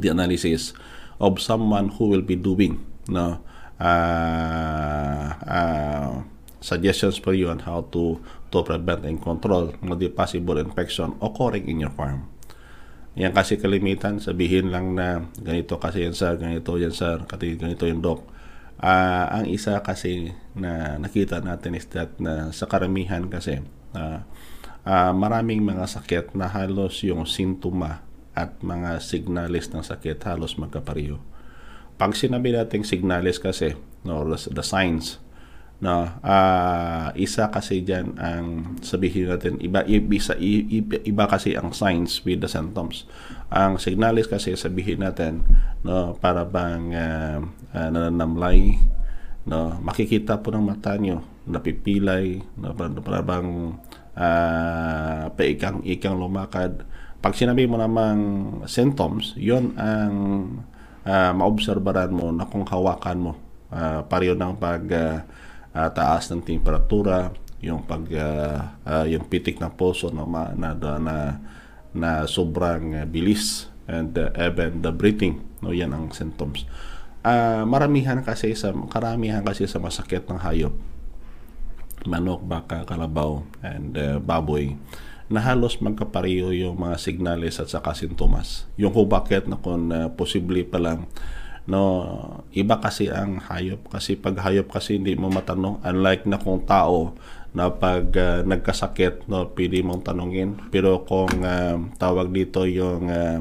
the 0.00 0.08
analysis 0.08 0.72
of 1.20 1.36
someone 1.38 1.92
who 2.00 2.08
will 2.08 2.24
be 2.24 2.34
doing 2.34 2.80
no 3.12 3.44
uh, 3.76 5.28
uh, 5.44 6.24
suggestions 6.64 7.20
for 7.20 7.36
you 7.36 7.52
on 7.52 7.60
how 7.60 7.84
to 7.92 8.16
to 8.56 8.64
prevent 8.64 9.04
and 9.04 9.20
control 9.20 9.76
the 10.00 10.08
possible 10.08 10.56
infection 10.56 11.12
occurring 11.20 11.68
in 11.68 11.84
your 11.84 11.92
farm. 11.92 12.32
Yan 13.16 13.32
kasi 13.36 13.60
kalimitan, 13.60 14.20
sabihin 14.20 14.72
lang 14.72 14.96
na 14.96 15.28
ganito 15.36 15.76
kasi 15.76 16.04
yan 16.04 16.16
sir, 16.16 16.36
ganito 16.40 16.76
yan 16.80 16.92
sir, 16.92 17.24
kasi 17.28 17.56
ganito 17.60 17.84
yung 17.84 18.00
doc. 18.00 18.24
Uh, 18.76 19.40
ang 19.40 19.48
isa 19.48 19.80
kasi 19.80 20.36
na 20.52 21.00
nakita 21.00 21.40
natin 21.40 21.76
is 21.76 21.88
that 21.92 22.12
na 22.20 22.52
sa 22.52 22.68
karamihan 22.68 23.24
kasi 23.24 23.64
uh, 23.96 24.20
uh, 24.84 25.12
maraming 25.16 25.64
mga 25.64 25.88
sakit 25.88 26.36
na 26.36 26.44
halos 26.44 27.00
yung 27.08 27.24
sintoma 27.24 28.04
at 28.36 28.60
mga 28.60 29.00
signalis 29.00 29.72
ng 29.72 29.80
sakit 29.80 30.20
halos 30.28 30.60
magkapareho. 30.60 31.16
Pag 31.96 32.12
sinabi 32.12 32.52
natin 32.52 32.84
signalis 32.84 33.40
kasi, 33.40 33.72
no, 34.04 34.28
the 34.28 34.60
signs, 34.60 35.16
no? 35.80 36.08
Uh, 36.24 37.12
isa 37.16 37.52
kasi 37.52 37.84
diyan 37.84 38.16
ang 38.16 38.46
sabihin 38.80 39.28
natin 39.28 39.60
iba 39.60 39.84
iba, 39.84 40.96
iba, 41.04 41.24
kasi 41.28 41.52
ang 41.56 41.72
signs 41.76 42.24
with 42.24 42.40
the 42.40 42.48
symptoms. 42.48 43.04
Ang 43.52 43.76
signalis 43.76 44.26
kasi 44.26 44.56
sabihin 44.56 45.04
natin 45.04 45.44
no 45.84 46.16
para 46.16 46.48
bang 46.48 46.92
uh, 46.96 47.38
uh, 47.76 47.88
nananamlay 47.92 48.80
no? 49.44 49.76
Makikita 49.84 50.40
po 50.40 50.50
ng 50.52 50.64
mata 50.64 50.96
nyo 50.96 51.22
napipilay 51.46 52.42
no, 52.58 52.74
para 52.74 53.22
bang 53.22 53.78
uh, 54.18 55.24
paikang 55.36 55.84
ikang 55.86 56.18
lumakad. 56.18 56.82
Pag 57.22 57.32
sinabi 57.38 57.68
mo 57.70 57.78
namang 57.78 58.20
symptoms 58.66 59.36
yon 59.38 59.76
ang 59.78 60.14
uh, 61.06 61.32
maobserbaran 61.32 62.10
mo 62.10 62.34
na 62.34 62.48
kung 62.48 62.66
hawakan 62.66 63.18
mo 63.30 63.32
uh, 63.70 64.02
pareho 64.06 64.34
ng 64.34 64.54
pag 64.58 64.82
uh, 64.90 65.18
uh, 65.76 65.90
taas 65.92 66.32
ng 66.32 66.40
temperatura, 66.40 67.36
yung 67.60 67.84
pag 67.84 68.04
uh, 68.08 68.58
uh, 68.88 69.04
yung 69.04 69.28
pitik 69.28 69.60
ng 69.60 69.76
puso 69.76 70.08
na 70.08 70.24
na 70.56 70.72
na, 70.72 71.16
na 71.92 72.10
sobrang 72.24 73.04
bilis 73.12 73.68
and 73.84 74.16
uh, 74.16 74.32
even 74.40 74.80
the 74.80 74.92
breathing. 74.92 75.44
No 75.60 75.76
yan 75.76 75.92
ang 75.92 76.16
symptoms. 76.16 76.64
Uh, 77.26 77.66
maramihan 77.66 78.22
kasi 78.22 78.54
sa 78.56 78.72
karamihan 78.88 79.42
kasi 79.44 79.68
sa 79.68 79.82
masakit 79.82 80.24
ng 80.30 80.40
hayop. 80.40 80.72
Manok, 82.06 82.46
baka, 82.46 82.86
kalabaw 82.86 83.42
and 83.66 83.98
uh, 83.98 84.22
baboy 84.22 84.78
na 85.26 85.42
halos 85.42 85.82
magkapareho 85.82 86.54
yung 86.54 86.78
mga 86.78 87.02
signales 87.02 87.58
at 87.58 87.66
saka 87.66 87.98
sintomas. 87.98 88.70
Yung 88.78 88.94
kung 88.94 89.10
bakit 89.10 89.50
na 89.50 89.58
kung 89.58 89.90
uh, 89.90 90.06
posible 90.14 90.62
pa 90.62 90.78
lang 90.78 91.10
no 91.66 91.82
iba 92.54 92.78
kasi 92.78 93.10
ang 93.10 93.42
hayop 93.42 93.90
kasi 93.90 94.14
pag 94.14 94.38
hayop 94.38 94.70
kasi 94.70 95.02
hindi 95.02 95.18
mo 95.18 95.26
matanong 95.26 95.82
unlike 95.82 96.22
na 96.30 96.38
kung 96.38 96.62
tao 96.62 97.18
na 97.56 97.72
pag 97.72 98.06
uh, 98.12 98.44
nagkasakit 98.44 99.26
no 99.32 99.48
pwede 99.56 99.80
mong 99.80 100.04
tanungin. 100.04 100.60
Pero 100.68 101.02
kung 101.08 101.40
uh, 101.40 101.76
tawag 101.96 102.28
dito 102.28 102.68
yung 102.68 103.08
uh, 103.08 103.40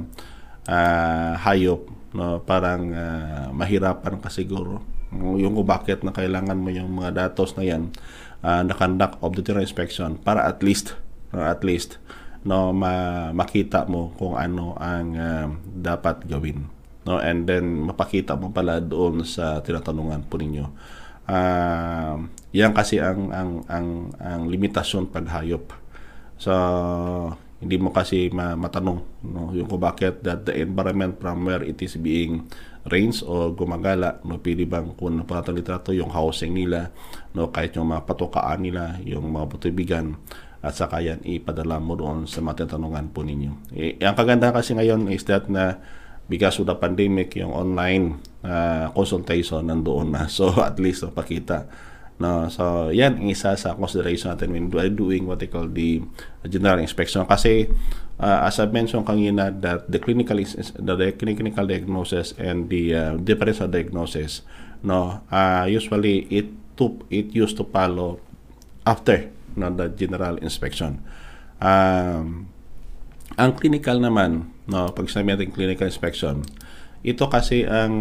uh, 0.71 1.33
hayop 1.43 1.83
no 2.15 2.39
parang 2.41 2.95
uh, 2.95 3.51
mahirapan 3.51 4.23
ka 4.23 4.31
siguro. 4.31 4.79
Yung 5.11 5.59
kung 5.59 5.67
bakit 5.67 6.01
na 6.07 6.15
kailangan 6.15 6.55
mo 6.55 6.71
yung 6.71 6.95
mga 6.95 7.27
datos 7.27 7.59
na 7.59 7.67
yan 7.67 7.91
uh, 8.39 8.63
na 8.63 8.73
conduct 8.73 9.19
of 9.19 9.35
the 9.35 9.43
inspection 9.59 10.15
para 10.15 10.47
at 10.47 10.63
least 10.63 10.95
uh, 11.35 11.51
at 11.51 11.61
least 11.67 11.99
no 12.45 12.71
ma 12.71 13.29
makita 13.33 13.83
mo 13.89 14.13
kung 14.15 14.37
ano 14.37 14.77
ang 14.77 15.07
uh, 15.17 15.47
dapat 15.65 16.23
gawin 16.29 16.74
no? 17.05 17.21
And 17.21 17.45
then 17.45 17.85
mapakita 17.85 18.35
mo 18.35 18.51
pala 18.51 18.81
doon 18.81 19.23
sa 19.23 19.61
tinatanungan 19.61 20.25
po 20.27 20.41
ninyo. 20.41 20.65
Uh, 21.25 22.21
yan 22.53 22.69
kasi 22.73 23.01
ang 23.01 23.33
ang 23.33 23.65
ang 23.65 24.13
ang 24.21 24.41
limitasyon 24.49 25.09
paghayop. 25.09 25.73
So 26.37 26.51
hindi 27.55 27.81
mo 27.81 27.89
kasi 27.89 28.29
ma- 28.29 28.57
matanong 28.59 29.25
no? 29.25 29.49
Yung 29.55 29.65
kung 29.65 29.81
bakit 29.81 30.21
that 30.21 30.45
the 30.45 30.53
environment 30.59 31.17
from 31.17 31.47
where 31.47 31.63
it 31.63 31.79
is 31.81 31.97
being 31.97 32.45
rains 32.91 33.25
o 33.25 33.49
gumagala 33.55 34.21
no? 34.27 34.37
Pili 34.37 34.69
bang 34.69 34.93
kung 34.93 35.17
napatalitrato 35.17 35.95
yung 35.95 36.11
housing 36.13 36.53
nila 36.53 36.93
no? 37.33 37.49
Kahit 37.49 37.73
yung 37.79 37.89
mga 37.89 38.05
patukaan 38.05 38.61
nila 38.61 38.99
yung 39.01 39.33
mga 39.33 39.45
butubigan 39.49 40.19
at 40.65 40.73
saka 40.73 40.97
yan 40.97 41.21
ipadala 41.21 41.77
mo 41.77 41.93
doon 41.93 42.25
sa 42.25 42.41
mga 42.41 42.65
po 43.13 43.21
ninyo. 43.21 43.69
Eh, 43.77 44.01
ang 44.01 44.17
kaganda 44.17 44.49
kasi 44.49 44.73
ngayon 44.73 45.13
is 45.13 45.21
that 45.29 45.45
na 45.45 45.77
because 46.25 46.57
of 46.59 46.65
the 46.65 46.75
pandemic, 46.75 47.37
yung 47.37 47.53
online 47.53 48.19
uh, 48.41 48.89
consultation 48.93 49.65
nandoon 49.65 50.13
na. 50.13 50.27
So, 50.35 50.51
at 50.61 50.77
least, 50.81 51.05
pakita. 51.13 51.69
No, 52.15 52.47
so 52.47 52.95
yan 52.95 53.19
ang 53.19 53.27
isa 53.27 53.59
sa 53.59 53.75
consideration 53.75 54.31
natin 54.31 54.55
when 54.55 54.71
doing 54.95 55.27
what 55.27 55.43
they 55.43 55.51
call 55.51 55.67
the 55.67 55.99
general 56.47 56.79
inspection 56.79 57.27
kasi 57.27 57.67
uh, 58.23 58.47
as 58.47 58.55
I 58.55 58.71
mentioned 58.71 59.03
kanina 59.03 59.51
that 59.51 59.91
the 59.91 59.99
clinical 59.99 60.39
the, 60.39 61.11
clinical 61.11 61.67
diagnosis 61.67 62.31
and 62.39 62.71
the 62.71 62.95
uh, 62.95 63.13
differential 63.19 63.67
diagnosis 63.67 64.47
no 64.79 65.27
uh, 65.27 65.67
usually 65.67 66.23
it 66.31 66.47
to 66.79 67.03
it 67.11 67.35
used 67.35 67.59
to 67.59 67.67
follow 67.67 68.23
after 68.87 69.27
no, 69.59 69.67
the 69.75 69.91
general 69.91 70.39
inspection 70.39 71.03
um, 71.59 72.47
ang 73.35 73.51
clinical 73.59 73.99
naman, 73.99 74.54
no, 74.69 74.89
pag 74.93 75.05
sinabi 75.09 75.37
natin 75.37 75.53
clinical 75.53 75.87
inspection, 75.89 76.45
ito 77.05 77.25
kasi 77.29 77.65
ang 77.65 77.93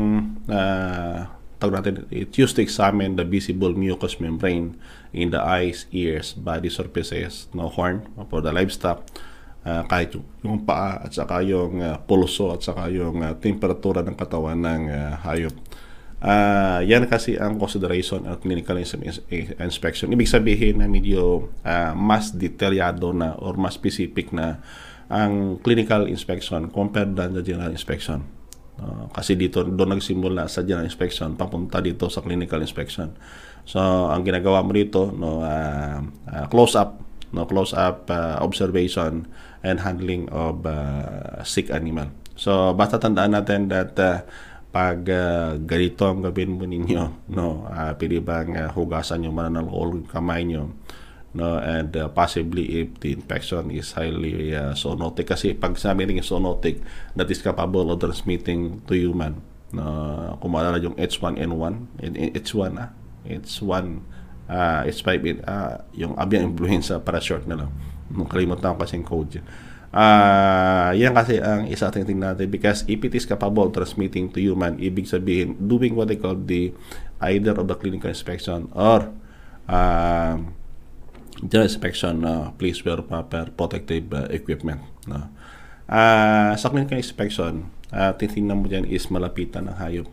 uh, 0.48 1.28
tawag 1.60 1.80
natin, 1.80 2.04
it 2.12 2.32
used 2.36 2.56
to 2.56 2.62
examine 2.64 3.16
the 3.16 3.24
visible 3.24 3.72
mucous 3.72 4.20
membrane 4.20 4.76
in 5.12 5.32
the 5.32 5.40
eyes, 5.40 5.88
ears, 5.92 6.36
body 6.36 6.68
surfaces, 6.68 7.48
no 7.56 7.68
horn 7.72 8.04
for 8.28 8.44
the 8.44 8.52
livestock, 8.52 9.04
uh, 9.64 9.82
kahit 9.88 10.16
yung, 10.44 10.64
paa 10.64 11.00
at 11.00 11.12
saka 11.16 11.40
yung 11.40 11.80
uh, 11.80 11.96
pulso 12.04 12.52
at 12.52 12.60
saka 12.60 12.92
yung 12.92 13.24
uh, 13.24 13.32
temperatura 13.40 14.04
ng 14.04 14.16
katawan 14.16 14.60
ng 14.60 14.82
uh, 14.92 15.14
hayop. 15.24 15.56
Uh, 16.24 16.80
yan 16.88 17.04
kasi 17.04 17.36
ang 17.36 17.60
consideration 17.60 18.24
ng 18.24 18.40
clinical 18.40 18.80
inspection. 19.60 20.08
Ibig 20.08 20.24
sabihin 20.24 20.80
na 20.80 20.88
medyo 20.88 21.52
uh, 21.60 21.92
mas 21.92 22.32
detalyado 22.32 23.12
na 23.12 23.36
or 23.36 23.60
mas 23.60 23.76
specific 23.76 24.32
na 24.32 24.64
ang 25.08 25.60
clinical 25.60 26.08
inspection 26.08 26.72
compared 26.72 27.12
than 27.16 27.36
the 27.36 27.42
general 27.44 27.72
inspection. 27.72 28.24
Uh, 28.74 29.06
kasi 29.14 29.38
dito 29.38 29.62
doon 29.62 29.94
nagsimula 29.94 30.50
sa 30.50 30.66
general 30.66 30.82
inspection 30.82 31.38
papunta 31.38 31.78
dito 31.78 32.10
sa 32.10 32.24
clinical 32.26 32.58
inspection. 32.58 33.14
So 33.62 33.78
ang 33.80 34.26
ginagawa 34.26 34.66
mo 34.66 34.74
dito 34.74 35.14
no 35.14 35.46
uh, 35.46 36.02
uh, 36.02 36.46
close 36.50 36.74
up 36.74 36.98
no 37.30 37.46
close 37.46 37.70
up 37.70 38.10
uh, 38.10 38.42
observation 38.42 39.30
and 39.62 39.78
handling 39.78 40.26
of 40.34 40.66
uh, 40.66 41.38
sick 41.46 41.70
animal. 41.70 42.10
So 42.34 42.74
basta 42.74 42.98
tandaan 42.98 43.38
natin 43.38 43.70
that 43.70 43.94
uh, 44.02 44.26
pag 44.74 45.06
uh, 45.06 45.54
ganito 45.62 46.10
ang 46.10 46.26
gawin 46.26 46.58
mo 46.58 46.66
ninyo 46.66 47.30
no 47.30 47.70
uh, 47.70 47.94
pili 47.94 48.18
bang 48.18 48.58
uh, 48.58 48.74
hugasan 48.74 49.22
yung 49.22 49.38
mananalol 49.38 50.02
kamay 50.10 50.42
nyo 50.42 50.74
no 51.34 51.58
and 51.58 51.92
uh, 51.98 52.06
possibly 52.10 52.82
if 52.82 52.94
the 53.02 53.12
infection 53.12 53.74
is 53.74 53.90
highly 53.92 54.54
uh, 54.54 54.72
zoonotic. 54.78 55.26
Kasi 55.28 55.54
pag 55.54 55.74
sabi 55.76 56.06
rin 56.06 56.22
zoonotic 56.22 56.80
that 57.18 57.26
is 57.30 57.42
capable 57.42 57.90
of 57.90 57.98
transmitting 57.98 58.80
to 58.86 58.94
human. 58.94 59.42
No 59.74 60.38
kung 60.38 60.54
maalala 60.54 60.78
yung 60.78 60.94
H1N1 60.94 61.74
H1 62.38 62.72
ah 62.78 62.90
H1 63.26 63.84
uh, 64.48 64.80
H5 64.86 65.10
uh, 65.42 65.76
yung 65.96 66.14
avian 66.14 66.54
influenza 66.54 67.02
para 67.02 67.18
short 67.18 67.44
na 67.50 67.66
lang. 67.66 67.70
Kalimutan 68.30 68.78
ko 68.78 68.86
kasi 68.86 69.00
yung 69.00 69.08
code 69.08 69.42
Uh, 69.94 70.90
yan 70.98 71.14
kasi 71.14 71.38
ang 71.38 71.70
isa 71.70 71.86
ating 71.86 72.02
tingnan 72.02 72.34
natin 72.34 72.50
because 72.50 72.82
if 72.90 72.98
it 72.98 73.14
is 73.14 73.22
capable 73.22 73.70
transmitting 73.70 74.26
to 74.26 74.42
human, 74.42 74.74
ibig 74.82 75.06
sabihin, 75.06 75.54
doing 75.54 75.94
what 75.94 76.10
they 76.10 76.18
call 76.18 76.34
the 76.34 76.74
either 77.22 77.54
of 77.54 77.70
the 77.70 77.78
clinical 77.78 78.10
inspection 78.10 78.66
or 78.74 79.14
uh, 79.70 80.34
inspection, 81.52 82.24
uh, 82.24 82.52
please 82.56 82.80
wear 82.84 83.04
proper 83.04 83.52
protective 83.52 84.08
uh, 84.12 84.28
equipment. 84.32 84.80
No? 85.04 85.28
Uh, 85.84 86.56
sa 86.56 86.72
clinical 86.72 86.96
inspection, 86.96 87.68
uh, 87.92 88.16
titingnan 88.16 88.64
mo 88.64 88.66
dyan 88.66 88.88
is 88.88 89.12
malapitan 89.12 89.68
ng 89.68 89.76
hayop. 89.76 90.08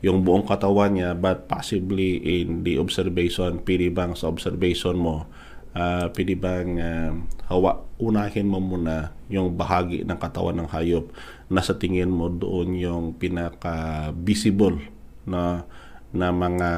Yung 0.00 0.22
buong 0.22 0.46
katawan 0.46 0.94
niya, 0.94 1.12
but 1.12 1.50
possibly 1.50 2.22
in 2.22 2.62
the 2.62 2.78
observation, 2.78 3.60
pili 3.60 3.90
bang 3.90 4.14
sa 4.14 4.30
observation 4.30 4.94
mo 4.96 5.26
uh, 5.74 6.06
pwede 6.14 6.34
bang 6.38 6.70
uh, 6.80 7.12
hawa, 7.50 7.82
unahin 7.98 8.48
mo 8.48 8.62
muna 8.62 9.12
yung 9.28 9.54
bahagi 9.58 10.06
ng 10.06 10.18
katawan 10.18 10.56
ng 10.62 10.68
hayop 10.70 11.10
na 11.50 11.60
sa 11.60 11.76
tingin 11.76 12.08
mo 12.08 12.30
doon 12.32 12.78
yung 12.78 13.04
pinaka-visible 13.18 14.80
na 15.28 15.66
na 16.08 16.32
mga 16.32 16.70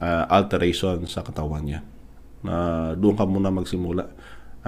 uh, 0.00 0.24
alteration 0.32 1.04
sa 1.04 1.20
katawan 1.20 1.68
niya. 1.68 1.80
Na 2.42 2.92
doon 2.94 3.18
ka 3.18 3.24
muna 3.26 3.50
magsimula. 3.50 4.10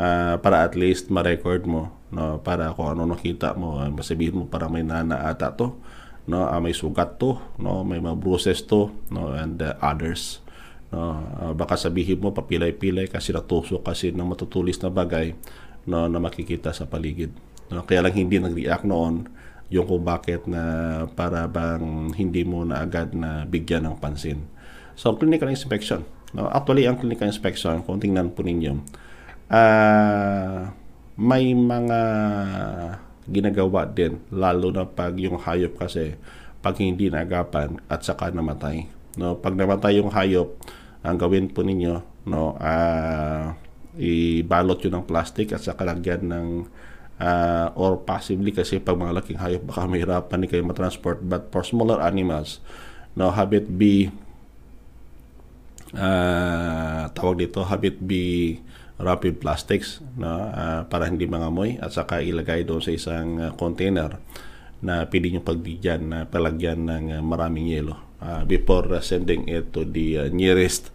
Uh, 0.01 0.39
para 0.39 0.63
at 0.65 0.79
least 0.79 1.11
ma-record 1.11 1.67
mo 1.67 1.91
no 2.15 2.39
para 2.41 2.71
kung 2.73 2.95
ano 2.95 3.11
nakita 3.11 3.59
mo 3.59 3.83
uh, 3.83 3.91
masabihin 3.91 4.39
mo 4.39 4.45
para 4.47 4.71
may 4.71 4.87
nana 4.87 5.27
ata 5.27 5.51
to 5.51 5.75
no 6.31 6.47
uh, 6.47 6.57
may 6.63 6.71
sugat 6.71 7.19
to 7.19 7.37
no 7.59 7.83
may 7.83 7.99
mga 7.99 8.17
bruises 8.17 8.63
to 8.63 8.95
no 9.11 9.35
and 9.35 9.59
uh, 9.59 9.75
others 9.83 10.41
no 10.95 11.19
uh, 11.43 11.53
baka 11.59 11.75
sabihin 11.75 12.23
mo 12.23 12.31
papilay-pilay 12.31 13.11
kasi 13.11 13.35
natusok 13.35 13.83
kasi 13.83 14.15
ng 14.15 14.25
matutulis 14.31 14.79
na 14.79 14.95
bagay 14.95 15.35
no 15.91 16.07
na 16.07 16.23
makikita 16.23 16.71
sa 16.71 16.87
paligid 16.87 17.35
no. 17.69 17.83
Kaya 17.83 18.07
lang 18.07 18.15
hindi 18.15 18.39
nag-react 18.39 18.87
noon 18.87 19.27
yung 19.75 19.91
kung 19.91 20.07
bakit 20.07 20.47
na 20.47 20.63
para 21.19 21.51
bang 21.51 22.15
hindi 22.15 22.47
mo 22.47 22.63
na 22.63 22.83
agad 22.83 23.11
na 23.11 23.43
bigyan 23.43 23.91
ng 23.91 23.99
pansin. 23.99 24.47
So 24.95 25.19
clinical 25.19 25.51
inspection 25.51 26.07
no 26.37 26.47
actually 26.51 26.87
ang 26.87 26.99
clinical 26.99 27.27
inspection 27.27 27.83
kung 27.83 27.99
tingnan 27.99 28.31
po 28.31 28.47
ninyo 28.47 28.79
uh, 29.51 30.71
may 31.21 31.53
mga 31.53 32.01
ginagawa 33.31 33.85
din 33.87 34.19
lalo 34.33 34.73
na 34.73 34.89
pag 34.89 35.15
yung 35.21 35.37
hayop 35.37 35.77
kasi 35.77 36.17
pag 36.61 36.77
hindi 36.77 37.09
naagapan 37.09 37.81
at 37.89 38.05
saka 38.05 38.29
namatay. 38.33 38.85
No 39.17 39.37
pag 39.37 39.57
namatay 39.57 40.01
yung 40.01 40.13
hayop 40.13 40.57
ang 41.05 41.17
gawin 41.17 41.49
po 41.49 41.65
ninyo 41.65 42.25
no 42.29 42.57
uh, 42.61 43.53
ibalot 43.97 44.81
yun 44.85 45.01
ng 45.01 45.07
plastic 45.09 45.53
at 45.57 45.65
saka 45.65 45.89
lagyan 45.89 46.29
ng 46.29 46.49
uh, 47.17 47.69
or 47.77 48.01
possibly 48.05 48.53
kasi 48.53 48.81
pag 48.81 48.97
mga 48.97 49.17
laking 49.21 49.41
hayop 49.41 49.63
baka 49.65 49.89
mahirapan 49.89 50.39
ni 50.41 50.47
kayo 50.49 50.63
matransport 50.65 51.25
but 51.25 51.49
for 51.49 51.65
smaller 51.65 51.99
animals 52.05 52.61
no 53.17 53.33
have 53.33 53.57
it 53.57 53.67
be 53.81 54.13
uh, 55.95 57.11
tawag 57.15 57.47
dito 57.47 57.65
have 57.67 57.83
it 57.87 57.99
be 58.03 58.59
wrapping 59.01 59.41
plastics 59.41 60.05
no, 60.15 60.29
uh, 60.29 60.85
para 60.87 61.09
hindi 61.09 61.25
mangamoy 61.25 61.81
at 61.81 61.91
saka 61.91 62.21
ilagay 62.21 62.69
doon 62.69 62.85
sa 62.85 62.93
isang 62.93 63.29
uh, 63.41 63.51
container 63.57 64.21
na 64.81 65.09
pwede 65.09 65.33
nyo 65.33 65.43
pagbigyan 65.45 66.03
na 66.09 66.19
palagyan 66.29 66.89
ng 66.89 67.05
uh, 67.17 67.21
maraming 67.25 67.69
yelo 67.69 67.97
uh, 68.21 68.45
before 68.45 68.89
uh, 68.93 69.01
sending 69.01 69.49
it 69.49 69.73
to 69.73 69.85
the 69.85 70.21
uh, 70.21 70.29
nearest 70.33 70.93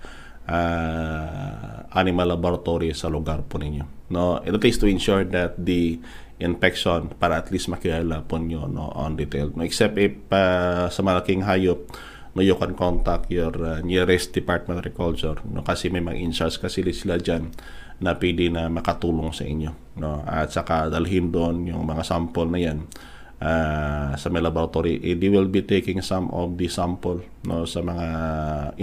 uh, 0.49 1.85
animal 1.93 2.37
laboratory 2.37 2.93
sa 2.93 3.09
lugar 3.09 3.45
po 3.45 3.57
ninyo. 3.57 3.85
No, 4.13 4.37
at 4.37 4.61
least 4.61 4.81
to 4.81 4.87
ensure 4.89 5.25
that 5.33 5.57
the 5.57 5.97
infection 6.37 7.09
para 7.15 7.41
at 7.41 7.49
least 7.49 7.71
makilala 7.71 8.21
po 8.27 8.37
nyo 8.37 8.69
no, 8.69 8.93
on 8.93 9.17
detail. 9.17 9.49
No, 9.53 9.65
except 9.65 9.97
if 9.97 10.13
uh, 10.29 10.89
sa 10.89 11.01
malaking 11.01 11.41
hayop, 11.45 11.89
no, 12.35 12.43
you 12.43 12.59
can 12.59 12.75
contact 12.75 13.31
your 13.31 13.55
uh, 13.63 13.79
nearest 13.79 14.35
Department 14.35 14.77
of 14.77 14.83
Agriculture 14.83 15.39
no, 15.47 15.63
kasi 15.63 15.87
may 15.87 16.03
mga 16.03 16.19
in 16.19 16.35
kasi 16.35 16.83
sila 16.91 17.15
dyan 17.15 17.55
na 18.03 18.11
pwede 18.19 18.51
na 18.51 18.67
makatulong 18.67 19.31
sa 19.31 19.47
inyo. 19.47 19.71
No? 19.95 20.19
At 20.27 20.51
saka 20.51 20.91
dalhin 20.91 21.31
doon 21.31 21.71
yung 21.71 21.87
mga 21.87 22.03
sample 22.03 22.51
na 22.51 22.59
yan 22.59 22.91
uh, 23.39 24.11
sa 24.19 24.27
may 24.27 24.43
laboratory. 24.43 24.99
Eh, 24.99 25.15
they 25.15 25.31
will 25.31 25.47
be 25.47 25.63
taking 25.63 26.03
some 26.03 26.27
of 26.35 26.59
the 26.59 26.67
sample 26.67 27.23
no, 27.47 27.63
sa 27.63 27.79
mga 27.79 28.05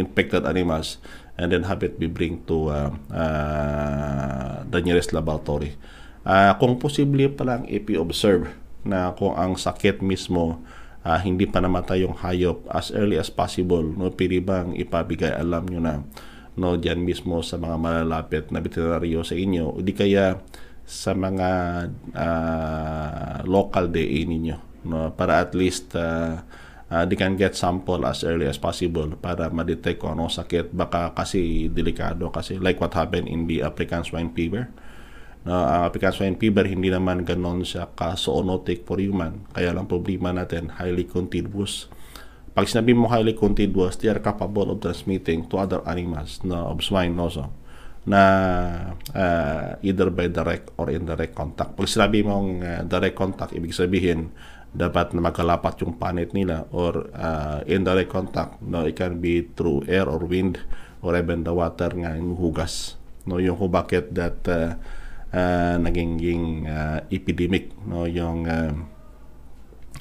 infected 0.01 0.49
animals 0.49 0.97
and 1.37 1.53
then 1.53 1.69
have 1.69 1.85
it 1.85 2.01
be 2.01 2.09
bring 2.09 2.41
to 2.49 2.73
uh, 2.73 2.91
uh, 3.13 4.65
the 4.65 4.81
nearest 4.81 5.13
laboratory. 5.13 5.77
Uh, 6.25 6.57
kung 6.57 6.81
posible 6.81 7.29
pa 7.37 7.45
lang 7.45 7.69
ipi-observe 7.69 8.49
na 8.87 9.13
kung 9.13 9.37
ang 9.37 9.61
sakit 9.61 10.01
mismo 10.01 10.63
uh, 11.03 11.19
hindi 11.21 11.47
pa 11.51 11.59
namatay 11.63 12.07
yung 12.07 12.17
hayop 12.19 12.67
as 12.71 12.95
early 12.95 13.19
as 13.19 13.31
possible, 13.31 13.83
no, 13.83 14.11
pwede 14.15 14.43
bang 14.43 14.75
ipabigay 14.79 15.35
alam 15.35 15.67
nyo 15.67 15.81
na 15.83 15.95
no 16.53 16.77
diyan 16.77 17.01
mismo 17.01 17.41
sa 17.41 17.57
mga 17.57 17.77
malalapit 17.81 18.45
na 18.53 18.61
veterinaryo 18.61 19.25
sa 19.25 19.35
inyo? 19.37 19.65
O 19.73 19.81
di 19.81 19.97
kaya 19.97 20.41
sa 20.85 21.17
mga 21.17 21.51
uh, 22.13 23.37
local 23.49 23.89
DA 23.89 24.21
ninyo? 24.29 24.57
No 24.85 25.15
para 25.17 25.41
at 25.41 25.57
least 25.57 25.97
uh, 25.97 26.45
uh, 26.93 27.05
they 27.09 27.17
can 27.17 27.41
get 27.41 27.57
sample 27.57 28.05
as 28.05 28.21
early 28.21 28.45
as 28.45 28.61
possible 28.61 29.09
para 29.17 29.49
ma-detect 29.49 29.97
kung 29.97 30.13
anong 30.13 30.37
sakit. 30.37 30.77
Baka 30.77 31.17
kasi 31.17 31.73
delikado 31.73 32.29
kasi 32.29 32.61
like 32.61 32.77
what 32.77 32.93
happened 32.93 33.33
in 33.33 33.49
the 33.49 33.65
African 33.65 34.05
swine 34.05 34.37
fever 34.37 34.69
no 35.43 35.55
ang 35.59 35.91
African 35.91 36.15
swine 36.15 36.37
fever 36.39 36.67
hindi 36.71 36.89
naman 36.91 37.27
ganon 37.27 37.67
siya 37.67 37.91
ka-zoonotic 37.93 38.87
for 38.87 39.03
human. 39.03 39.43
Kaya 39.51 39.75
lang 39.75 39.91
problema 39.91 40.31
natin 40.31 40.71
highly 40.79 41.07
contagious 41.09 41.91
pag 42.53 42.69
sinabi 42.69 42.93
mo 42.93 43.09
highly 43.09 43.33
contiguous, 43.33 43.97
they 43.97 44.13
are 44.13 44.21
capable 44.21 44.77
of 44.77 44.85
transmitting 44.85 45.49
to 45.49 45.57
other 45.57 45.81
animals 45.89 46.45
na 46.45 46.69
of 46.69 46.85
swine 46.85 47.17
also 47.17 47.49
na 48.05 48.21
uh, 49.15 49.79
either 49.81 50.13
by 50.13 50.29
direct 50.29 50.69
or 50.77 50.93
indirect 50.93 51.33
contact. 51.33 51.73
Pag 51.79 51.89
sinabi 51.89 52.21
mong 52.21 52.61
uh, 52.61 52.83
direct 52.85 53.17
contact, 53.17 53.57
ibig 53.57 53.73
sabihin 53.73 54.37
dapat 54.75 55.17
na 55.17 55.25
magkalapat 55.25 55.81
yung 55.81 55.97
panit 55.97 56.37
nila 56.37 56.69
or 56.77 57.09
uh, 57.17 57.61
indirect 57.69 58.09
contact 58.09 58.57
no 58.65 58.89
it 58.89 58.97
can 58.97 59.21
be 59.21 59.45
through 59.53 59.85
air 59.85 60.09
or 60.09 60.25
wind 60.25 60.57
or 61.05 61.13
even 61.13 61.45
the 61.45 61.53
water 61.57 61.89
nga 61.89 62.13
yung 62.21 62.37
hugas. 62.37 63.01
No 63.25 63.41
yung 63.41 63.57
kung 63.57 63.73
bakit 63.73 64.13
that 64.13 64.45
uh, 64.45 64.77
uh, 65.33 65.77
naging 65.81 66.69
uh, 66.69 67.03
epidemic 67.11 67.73
no 67.89 68.05
yung 68.05 68.47
uh, 68.47 68.73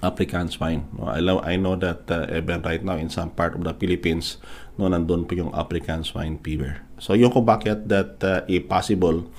African 0.02 0.50
swine. 0.50 0.90
No, 0.98 1.14
I, 1.14 1.22
know, 1.22 1.40
I 1.46 1.56
know 1.62 1.78
that 1.78 2.10
uh, 2.10 2.26
even 2.34 2.66
right 2.66 2.82
now 2.82 2.98
in 2.98 3.14
some 3.14 3.30
part 3.30 3.54
of 3.54 3.62
the 3.62 3.74
Philippines, 3.78 4.42
no, 4.76 4.90
nandun 4.90 5.30
po 5.30 5.38
yung 5.38 5.54
African 5.54 6.02
swine 6.02 6.42
fever. 6.42 6.82
So 6.98 7.14
yung 7.14 7.30
kung 7.30 7.46
bakit 7.46 7.86
that 7.88 8.18
uh, 8.26 8.42
possible 8.66 9.30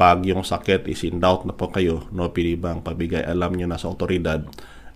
pag 0.00 0.24
yung 0.24 0.46
sakit 0.46 0.88
is 0.88 1.04
in 1.04 1.20
doubt 1.20 1.44
na 1.44 1.52
po 1.52 1.68
kayo, 1.68 2.08
no, 2.08 2.32
pili 2.32 2.56
bang 2.56 2.80
pabigay 2.80 3.20
alam 3.20 3.52
nyo 3.52 3.68
na 3.68 3.76
sa 3.76 3.92
otoridad 3.92 4.48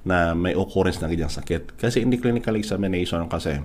na 0.02 0.32
may 0.32 0.56
occurrence 0.56 0.98
na 1.04 1.10
ganyang 1.12 1.30
sakit. 1.30 1.76
Kasi 1.76 2.00
in 2.00 2.10
the 2.10 2.18
clinical 2.18 2.56
examination 2.56 3.26
kasi, 3.28 3.60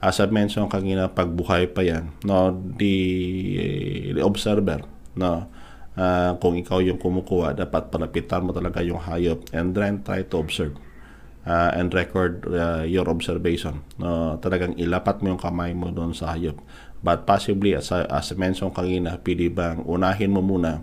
as 0.00 0.16
I 0.22 0.26
mentioned 0.32 0.70
kanina, 0.72 1.12
pagbuhay 1.12 1.74
pa 1.74 1.84
yan, 1.84 2.14
no, 2.24 2.54
the, 2.54 2.94
the 4.16 4.22
observer, 4.24 4.86
no, 5.18 5.50
uh, 5.96 6.36
kung 6.38 6.54
ikaw 6.60 6.78
yung 6.84 7.00
kumukuha, 7.00 7.56
dapat 7.56 7.88
palapitan 7.90 8.44
mo 8.46 8.52
talaga 8.52 8.84
yung 8.84 9.00
hayop 9.00 9.48
and 9.56 9.72
then 9.74 10.04
try 10.04 10.22
to 10.22 10.36
observe 10.38 10.76
uh, 11.48 11.72
and 11.72 11.90
record 11.96 12.44
uh, 12.52 12.84
your 12.84 13.08
observation. 13.08 13.80
No, 13.96 14.36
talagang 14.38 14.76
ilapat 14.76 15.24
mo 15.24 15.34
yung 15.34 15.42
kamay 15.42 15.72
mo 15.72 15.88
doon 15.90 16.12
sa 16.12 16.36
hayop. 16.36 16.60
But 17.00 17.24
possibly, 17.28 17.76
as, 17.76 17.92
as 17.92 18.32
mentioned 18.34 18.74
kanina, 18.74 19.20
pili 19.20 19.52
bang 19.52 19.84
unahin 19.84 20.32
mo 20.32 20.40
muna 20.42 20.82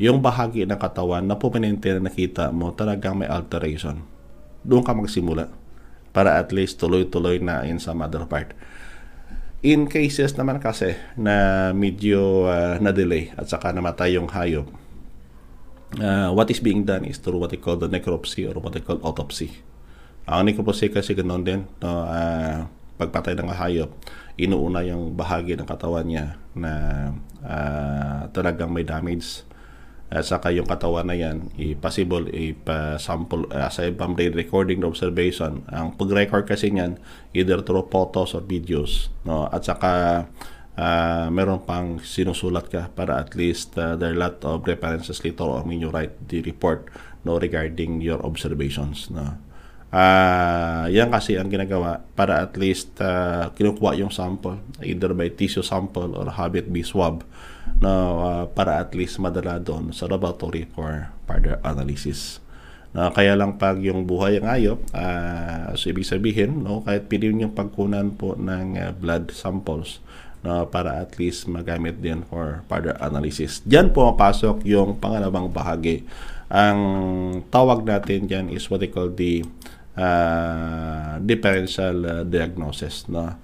yung 0.00 0.24
bahagi 0.24 0.64
ng 0.64 0.80
katawan 0.80 1.28
na 1.28 1.36
puminente 1.36 1.92
na 1.92 2.08
nakita 2.08 2.48
mo 2.50 2.72
talagang 2.72 3.20
may 3.20 3.28
alteration. 3.28 4.00
Doon 4.64 4.80
ka 4.80 4.96
magsimula 4.96 5.52
para 6.10 6.40
at 6.40 6.50
least 6.50 6.80
tuloy-tuloy 6.80 7.38
na 7.38 7.62
in 7.68 7.78
some 7.78 8.00
other 8.00 8.24
part. 8.24 8.56
In 9.60 9.92
cases 9.92 10.32
naman 10.40 10.56
kasi 10.56 10.96
na 11.20 11.68
medyo 11.76 12.48
uh, 12.48 12.80
na-delay 12.80 13.28
at 13.36 13.44
saka 13.44 13.76
namatay 13.76 14.16
yung 14.16 14.32
hayop, 14.32 14.64
uh, 16.00 16.32
what 16.32 16.48
is 16.48 16.64
being 16.64 16.88
done 16.88 17.04
is 17.04 17.20
through 17.20 17.36
what 17.36 17.52
they 17.52 17.60
call 17.60 17.76
the 17.76 17.84
necropsy 17.84 18.48
or 18.48 18.56
what 18.56 18.72
they 18.72 18.80
call 18.80 18.96
autopsy. 19.04 19.60
Ang 20.24 20.48
necropsy 20.48 20.88
kasi 20.88 21.12
ganoon 21.12 21.44
din, 21.44 21.60
no, 21.84 22.08
uh, 22.08 22.64
pagpatay 22.96 23.36
ng 23.36 23.52
hayop, 23.52 23.92
inuuna 24.40 24.80
yung 24.80 25.12
bahagi 25.12 25.60
ng 25.60 25.68
katawan 25.68 26.08
niya 26.08 26.40
na 26.56 26.72
uh, 27.44 28.32
talagang 28.32 28.72
may 28.72 28.88
damage. 28.88 29.44
At 30.10 30.26
saka 30.26 30.50
yung 30.50 30.66
katawan 30.66 31.06
na 31.06 31.14
yan, 31.14 31.54
i-possible, 31.54 32.26
i-sample, 32.34 33.46
uh, 33.54 33.70
sa 33.70 33.86
ibang 33.86 34.18
recording 34.18 34.82
observation. 34.82 35.62
Ang 35.70 35.94
pag-record 35.94 36.50
kasi 36.50 36.74
niyan, 36.74 36.98
either 37.30 37.62
through 37.62 37.86
photos 37.94 38.34
or 38.34 38.42
videos. 38.42 39.06
No? 39.22 39.46
At 39.46 39.62
saka, 39.62 40.26
uh, 40.74 41.26
meron 41.30 41.62
pang 41.62 42.02
sinusulat 42.02 42.66
ka 42.66 42.90
para 42.90 43.22
at 43.22 43.38
least 43.38 43.78
uh, 43.78 43.94
there 43.94 44.10
are 44.10 44.18
a 44.18 44.22
lot 44.26 44.36
of 44.42 44.66
references 44.66 45.22
later 45.22 45.46
on 45.46 45.70
when 45.70 45.78
you 45.78 45.94
write 45.94 46.18
the 46.26 46.42
report 46.42 46.90
no, 47.22 47.38
regarding 47.38 48.02
your 48.02 48.18
observations. 48.26 49.14
No? 49.14 49.38
Uh, 49.90 50.86
yan 50.86 51.10
kasi 51.10 51.34
ang 51.34 51.50
ginagawa 51.50 51.98
para 52.14 52.46
at 52.46 52.54
least 52.54 52.94
uh, 53.02 53.50
kinukuha 53.58 53.98
yung 53.98 54.14
sample 54.14 54.62
either 54.86 55.10
by 55.10 55.26
tissue 55.26 55.66
sample 55.66 56.14
or 56.14 56.30
habit 56.30 56.70
be 56.70 56.86
swab 56.86 57.26
no, 57.82 57.90
uh, 58.22 58.44
para 58.46 58.78
at 58.86 58.94
least 58.94 59.18
madala 59.18 59.58
doon 59.58 59.90
sa 59.90 60.06
laboratory 60.06 60.68
for 60.70 61.10
further 61.26 61.58
analysis. 61.66 62.38
No, 62.90 63.10
kaya 63.14 63.38
lang 63.38 63.54
pag 63.54 63.78
yung 63.78 64.02
buhay 64.02 64.42
ang 64.42 64.50
ayop, 64.50 64.78
uh, 64.90 65.70
so 65.78 65.94
ibig 65.94 66.06
sabihin, 66.06 66.66
no, 66.66 66.82
kahit 66.82 67.06
pili 67.06 67.30
yung 67.30 67.54
pagkunan 67.54 68.10
po 68.18 68.34
ng 68.34 68.74
uh, 68.78 68.90
blood 68.98 69.30
samples, 69.30 70.02
no, 70.42 70.66
para 70.66 70.98
at 70.98 71.14
least 71.14 71.46
magamit 71.46 72.02
din 72.02 72.26
for 72.26 72.66
further 72.66 72.98
analysis. 72.98 73.62
Diyan 73.62 73.94
po 73.94 74.10
mapasok 74.10 74.66
yung 74.66 74.98
pangalawang 74.98 75.54
bahagi. 75.54 76.02
Ang 76.50 76.80
tawag 77.46 77.86
natin 77.86 78.26
diyan 78.26 78.50
is 78.50 78.66
what 78.66 78.82
they 78.82 78.90
call 78.90 79.06
the 79.06 79.46
uh, 79.96 81.18
differential 81.22 81.96
uh, 82.06 82.22
diagnosis. 82.26 83.08
No? 83.08 83.34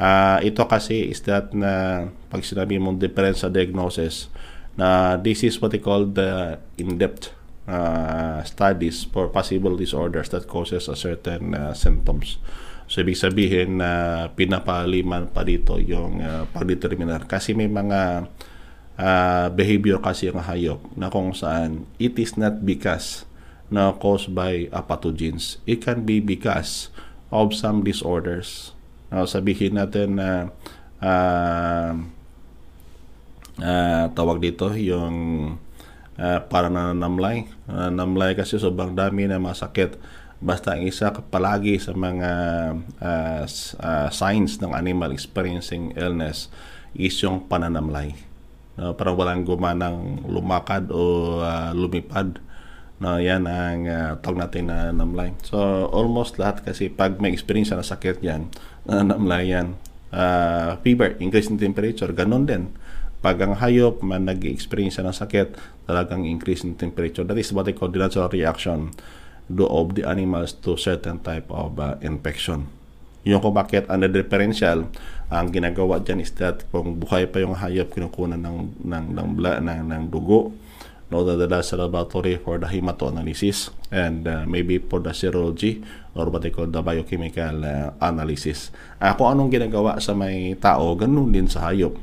Uh, 0.00 0.40
ito 0.40 0.64
kasi 0.64 1.12
is 1.12 1.20
that 1.28 1.52
na 1.52 2.06
pag 2.32 2.40
sinabi 2.40 2.80
mong 2.80 2.96
differential 2.96 3.52
diagnosis, 3.52 4.32
na 4.80 5.20
this 5.20 5.44
is 5.44 5.60
what 5.60 5.74
they 5.74 5.82
call 5.82 6.08
the 6.08 6.56
in-depth 6.80 7.36
uh, 7.68 8.40
studies 8.48 9.04
for 9.04 9.28
possible 9.28 9.76
disorders 9.76 10.32
that 10.32 10.48
causes 10.48 10.88
a 10.88 10.96
certain 10.96 11.52
uh, 11.52 11.76
symptoms. 11.76 12.40
So, 12.90 13.06
ibig 13.06 13.14
sabihin 13.14 13.78
na 13.78 13.86
uh, 13.86 14.22
pinapaliman 14.34 15.30
pa 15.30 15.46
dito 15.46 15.78
yung 15.78 16.18
uh, 16.18 16.50
pagdeterminar. 16.50 17.30
Kasi 17.30 17.54
may 17.54 17.70
mga 17.70 18.26
uh, 18.98 19.46
behavior 19.54 20.02
kasi 20.02 20.26
yung 20.26 20.42
hayop 20.42 20.82
na 20.98 21.06
kung 21.06 21.30
saan 21.30 21.86
it 22.02 22.18
is 22.18 22.34
not 22.34 22.66
because 22.66 23.29
na 23.70 23.94
caused 23.96 24.34
by 24.34 24.66
uh, 24.74 24.82
pathogens. 24.82 25.62
It 25.64 25.80
can 25.80 26.02
be 26.02 26.18
because 26.18 26.90
of 27.30 27.54
some 27.54 27.86
disorders. 27.86 28.74
Now, 29.10 29.26
sabihin 29.26 29.78
natin 29.78 30.18
na 30.18 30.50
uh, 30.98 31.90
uh, 33.62 34.04
tawag 34.14 34.42
dito 34.42 34.74
yung 34.74 35.16
uh, 36.18 36.38
para 36.50 36.66
nananamlay. 36.66 37.46
Uh, 37.70 37.90
namlay 37.90 38.34
kasi 38.34 38.58
sobrang 38.58 38.94
dami 38.94 39.30
na 39.30 39.38
masakit 39.38 39.98
Basta 40.40 40.72
ang 40.72 40.88
isa 40.88 41.12
palagi 41.12 41.76
sa 41.76 41.92
mga 41.92 42.30
uh, 42.96 43.44
uh, 43.76 44.08
signs 44.08 44.56
ng 44.56 44.72
animal 44.72 45.12
experiencing 45.12 45.92
illness 46.00 46.48
is 46.96 47.12
yung 47.20 47.44
pananamlay. 47.44 48.16
No, 48.80 48.96
parang 48.96 49.20
walang 49.20 49.44
gumanang 49.44 50.24
lumakad 50.24 50.88
o 50.88 51.36
uh, 51.44 51.76
lumipad. 51.76 52.40
No, 53.00 53.16
yan 53.16 53.48
ang 53.48 53.88
uh, 53.88 54.12
tawag 54.20 54.44
natin 54.44 54.68
na 54.68 54.92
namlay. 54.92 55.32
So, 55.40 55.56
almost 55.88 56.36
lahat 56.36 56.68
kasi 56.68 56.92
pag 56.92 57.16
may 57.16 57.32
experience 57.32 57.72
na 57.72 57.80
sakit 57.80 58.20
yan, 58.20 58.52
na 58.84 59.00
namlay 59.00 59.56
yan. 59.56 59.80
Uh, 60.12 60.76
fever, 60.84 61.16
increase 61.16 61.48
in 61.48 61.56
temperature, 61.56 62.12
ganun 62.12 62.44
din. 62.44 62.68
Pag 63.24 63.40
ang 63.40 63.56
hayop 63.56 64.04
man 64.04 64.28
nag-experience 64.28 65.00
ng 65.00 65.16
sakit, 65.16 65.56
talagang 65.88 66.28
increase 66.28 66.60
in 66.60 66.76
temperature. 66.76 67.24
That 67.24 67.40
is 67.40 67.48
what 67.56 67.64
they 67.64 67.72
call 67.72 67.88
the 67.88 68.04
natural 68.04 68.28
reaction 68.28 68.92
do 69.48 69.64
of 69.64 69.96
the 69.96 70.04
animals 70.04 70.52
to 70.62 70.76
certain 70.76 71.24
type 71.24 71.48
of 71.48 71.80
uh, 71.80 71.96
infection. 72.04 72.68
Yung 73.24 73.40
kung 73.40 73.56
bakit 73.56 73.88
under 73.88 74.12
differential, 74.12 74.88
ang 75.32 75.48
ginagawa 75.48 76.04
dyan 76.04 76.20
is 76.20 76.32
that 76.36 76.68
kung 76.68 77.00
buhay 77.00 77.24
pa 77.28 77.40
yung 77.40 77.56
hayop, 77.56 77.92
kinukunan 77.92 78.40
ng, 78.40 78.76
ng, 78.84 79.04
ng, 79.16 79.28
ng, 79.40 79.60
ng, 79.64 79.80
ng 79.88 80.04
dugo, 80.12 80.52
no, 81.10 81.26
dadala 81.26 81.60
sa 81.60 81.74
laboratory 81.74 82.38
for 82.38 82.62
the 82.62 82.70
hematoanalysis 82.70 83.74
and 83.90 84.30
uh, 84.30 84.46
maybe 84.46 84.78
for 84.78 85.02
the 85.02 85.10
serology 85.10 85.82
or 86.14 86.30
what 86.30 86.46
they 86.46 86.54
call 86.54 86.70
the 86.70 86.80
biochemical 86.80 87.66
uh, 87.66 87.90
analysis. 87.98 88.70
Uh, 89.02 89.12
kung 89.18 89.34
anong 89.34 89.50
ginagawa 89.50 89.98
sa 89.98 90.14
may 90.14 90.54
tao, 90.56 90.94
ganun 90.94 91.34
din 91.34 91.50
sa 91.50 91.70
hayop. 91.70 91.98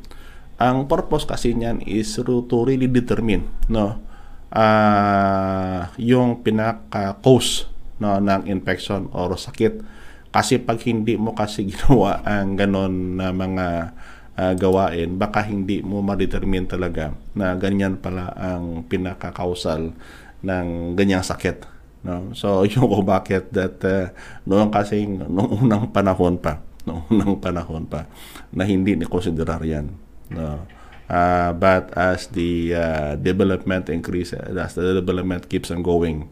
Ang 0.60 0.92
purpose 0.92 1.24
kasi 1.24 1.56
niyan 1.56 1.82
is 1.88 2.20
to, 2.20 2.44
really 2.68 2.92
determine 2.92 3.48
no, 3.72 3.96
uh, 4.52 5.88
yung 5.96 6.44
pinaka-cause 6.44 7.72
no, 8.04 8.20
ng 8.20 8.44
infection 8.52 9.08
or 9.16 9.34
sakit. 9.40 9.82
Kasi 10.36 10.60
pag 10.60 10.84
hindi 10.84 11.16
mo 11.16 11.32
kasi 11.32 11.64
ginawa 11.72 12.20
ang 12.28 12.60
ganon 12.60 13.16
na 13.16 13.32
mga 13.32 13.96
uh, 14.38 14.54
gawain, 14.54 15.18
baka 15.18 15.42
hindi 15.44 15.82
mo 15.82 16.00
ma-determine 16.06 16.70
talaga 16.70 17.12
na 17.34 17.58
ganyan 17.58 17.98
pala 17.98 18.32
ang 18.38 18.86
pinaka-causal 18.86 19.98
ng 20.46 20.68
ganyang 20.94 21.26
sakit. 21.26 21.66
No? 22.06 22.32
So, 22.38 22.62
yung 22.72 22.88
ko 22.88 23.02
bakit 23.02 23.50
that 23.52 23.82
uh, 23.84 24.14
noong 24.46 24.70
kasi 24.70 25.04
noong 25.10 25.66
unang 25.66 25.90
panahon 25.90 26.38
pa, 26.38 26.62
noong 26.88 27.10
unang 27.10 27.36
panahon 27.42 27.84
pa, 27.90 28.06
na 28.54 28.64
hindi 28.64 28.94
ni 28.94 29.10
konsiderar 29.10 29.66
yan. 29.66 29.92
No? 30.30 30.64
Uh, 31.08 31.56
but 31.56 31.88
as 31.96 32.28
the 32.36 32.76
uh, 32.76 33.16
development 33.16 33.88
increases, 33.88 34.44
as 34.44 34.76
the 34.76 35.02
development 35.02 35.48
keeps 35.48 35.72
on 35.72 35.80
going, 35.80 36.28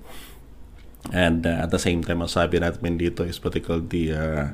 and 1.16 1.48
uh, 1.48 1.64
at 1.64 1.72
the 1.72 1.80
same 1.80 2.04
time, 2.04 2.20
ang 2.20 2.32
sabi 2.32 2.60
natin 2.60 3.00
dito 3.00 3.24
is 3.24 3.40
particularly 3.40 3.88
the 3.88 4.04
uh, 4.12 4.46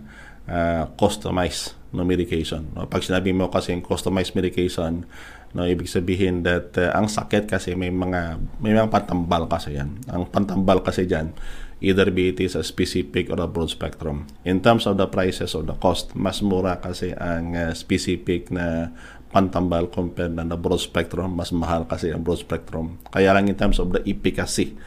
uh, 0.47 0.89
customized 0.95 1.75
no, 1.91 2.08
medication. 2.08 2.71
No? 2.73 2.88
Pag 2.88 3.04
sinabi 3.04 3.36
mo 3.36 3.51
kasi 3.51 3.75
customized 3.84 4.34
medication, 4.34 5.06
no, 5.51 5.67
ibig 5.67 5.91
sabihin 5.91 6.41
that 6.47 6.73
uh, 6.80 6.95
ang 6.95 7.12
sakit 7.12 7.49
kasi 7.49 7.75
may 7.75 7.91
mga 7.91 8.39
may 8.63 8.71
mga 8.71 8.89
pantambal 8.89 9.45
kasi 9.45 9.75
yan. 9.75 9.99
Ang 10.10 10.30
pantambal 10.32 10.82
kasi 10.82 11.06
diyan 11.06 11.34
either 11.82 12.13
be 12.13 12.30
it 12.30 12.39
is 12.39 12.54
a 12.54 12.62
specific 12.62 13.34
or 13.34 13.41
a 13.41 13.49
broad 13.49 13.69
spectrum. 13.73 14.30
In 14.45 14.62
terms 14.62 14.86
of 14.86 15.01
the 15.01 15.10
prices 15.10 15.58
or 15.58 15.65
the 15.65 15.73
cost, 15.73 16.13
mas 16.13 16.45
mura 16.45 16.77
kasi 16.77 17.12
ang 17.17 17.58
uh, 17.58 17.73
specific 17.73 18.54
na 18.54 18.93
pantambal 19.34 19.89
compared 19.89 20.38
na, 20.38 20.45
na 20.45 20.56
broad 20.56 20.80
spectrum, 20.80 21.34
mas 21.34 21.49
mahal 21.49 21.89
kasi 21.89 22.13
ang 22.13 22.21
broad 22.21 22.38
spectrum. 22.38 23.01
Kaya 23.10 23.34
lang 23.34 23.49
in 23.49 23.58
terms 23.58 23.82
of 23.82 23.89
the 23.89 24.01
efficacy, 24.06 24.77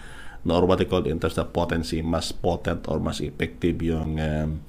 no, 0.47 0.63
or 0.63 0.65
what 0.71 0.79
they 0.79 0.87
call 0.87 1.03
in 1.03 1.19
terms 1.19 1.35
of 1.35 1.51
potency, 1.51 1.99
mas 1.99 2.31
potent 2.31 2.87
or 2.87 3.03
mas 3.03 3.19
effective 3.19 3.75
yung 3.83 4.21
um, 4.23 4.63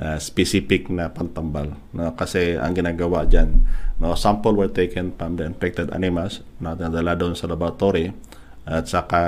uh, 0.00 0.16
specific 0.16 0.88
na 0.88 1.12
pantambal. 1.12 1.76
No? 1.92 2.16
Kasi 2.16 2.56
ang 2.56 2.72
ginagawa 2.72 3.28
dyan, 3.28 3.62
no, 4.00 4.16
sample 4.16 4.56
were 4.56 4.72
taken 4.72 5.12
from 5.14 5.36
the 5.36 5.44
infected 5.44 5.92
animals, 5.92 6.40
na 6.58 6.72
nadala 6.72 7.14
doon 7.14 7.36
sa 7.36 7.46
laboratory, 7.46 8.16
at 8.64 8.88
saka 8.88 9.20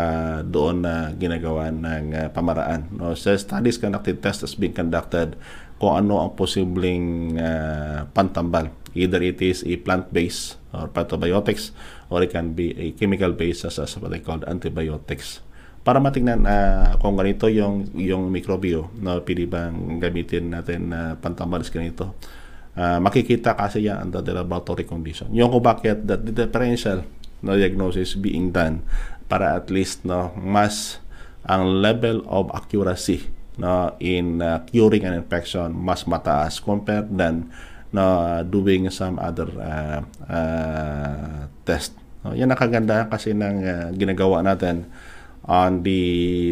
doon 0.42 0.82
na 0.82 1.12
ginagawa 1.12 1.68
ng 1.68 2.16
uh, 2.16 2.28
pamaraan. 2.32 2.88
No? 2.96 3.12
So, 3.12 3.37
studies 3.37 3.76
conducted, 3.76 4.24
tests 4.24 4.42
has 4.42 4.56
been 4.56 4.72
conducted 4.72 5.37
kung 5.76 5.98
ano 5.98 6.24
ang 6.24 6.32
posibleng 6.35 7.37
uh, 7.37 8.06
pantambal 8.16 8.70
Either 8.94 9.22
it 9.24 9.40
is 9.40 9.64
a 9.64 9.76
plant-based 9.80 10.56
or 10.72 10.88
phytobiotics 10.88 11.72
or 12.12 12.22
it 12.22 12.30
can 12.30 12.52
be 12.52 12.76
a 12.76 12.92
chemical-based 12.92 13.64
as, 13.64 13.78
as 13.78 13.96
what 13.96 14.11
they 14.11 14.20
call 14.20 14.44
antibiotics. 14.44 15.40
Para 15.83 15.99
matingnan 15.99 16.47
uh, 16.47 16.95
kung 17.03 17.18
ganito 17.18 17.51
yung 17.51 17.90
yung 17.99 18.31
mikrobio, 18.31 18.95
no, 19.03 19.18
pwede 19.27 19.51
bang 19.51 19.99
gamitin 19.99 20.55
natin 20.55 20.95
na 20.95 21.01
uh, 21.01 21.12
pantambalis 21.18 21.75
ganito. 21.75 22.14
Uh, 22.73 23.03
makikita 23.03 23.53
kasi 23.59 23.90
yan 23.90 24.09
under 24.09 24.23
the 24.23 24.31
laboratory 24.31 24.87
condition. 24.87 25.29
Yung 25.35 25.51
kung 25.51 25.61
bakit 25.61 26.07
that 26.07 26.23
the 26.23 26.31
differential 26.31 27.03
no, 27.42 27.59
diagnosis 27.59 28.14
being 28.14 28.55
done 28.55 28.87
para 29.27 29.59
at 29.59 29.68
least 29.75 30.07
no 30.07 30.31
mas 30.38 31.03
ang 31.42 31.83
level 31.83 32.23
of 32.31 32.47
accuracy 32.55 33.27
no 33.59 33.99
in 33.99 34.38
uh, 34.38 34.62
curing 34.71 35.03
an 35.03 35.18
infection 35.18 35.75
mas 35.75 36.07
mataas 36.07 36.62
compared 36.62 37.11
than 37.11 37.51
na 37.92 38.40
doing 38.40 38.88
some 38.88 39.21
other 39.21 39.51
uh, 39.61 40.01
uh, 40.31 41.45
test. 41.68 41.92
No, 42.25 42.33
yan 42.33 42.49
ang 42.49 42.57
kagandahan 42.57 43.11
kasi 43.12 43.37
ng 43.37 43.57
uh, 43.61 43.88
ginagawa 43.92 44.40
natin 44.40 44.88
on 45.46 45.83
the 45.83 46.00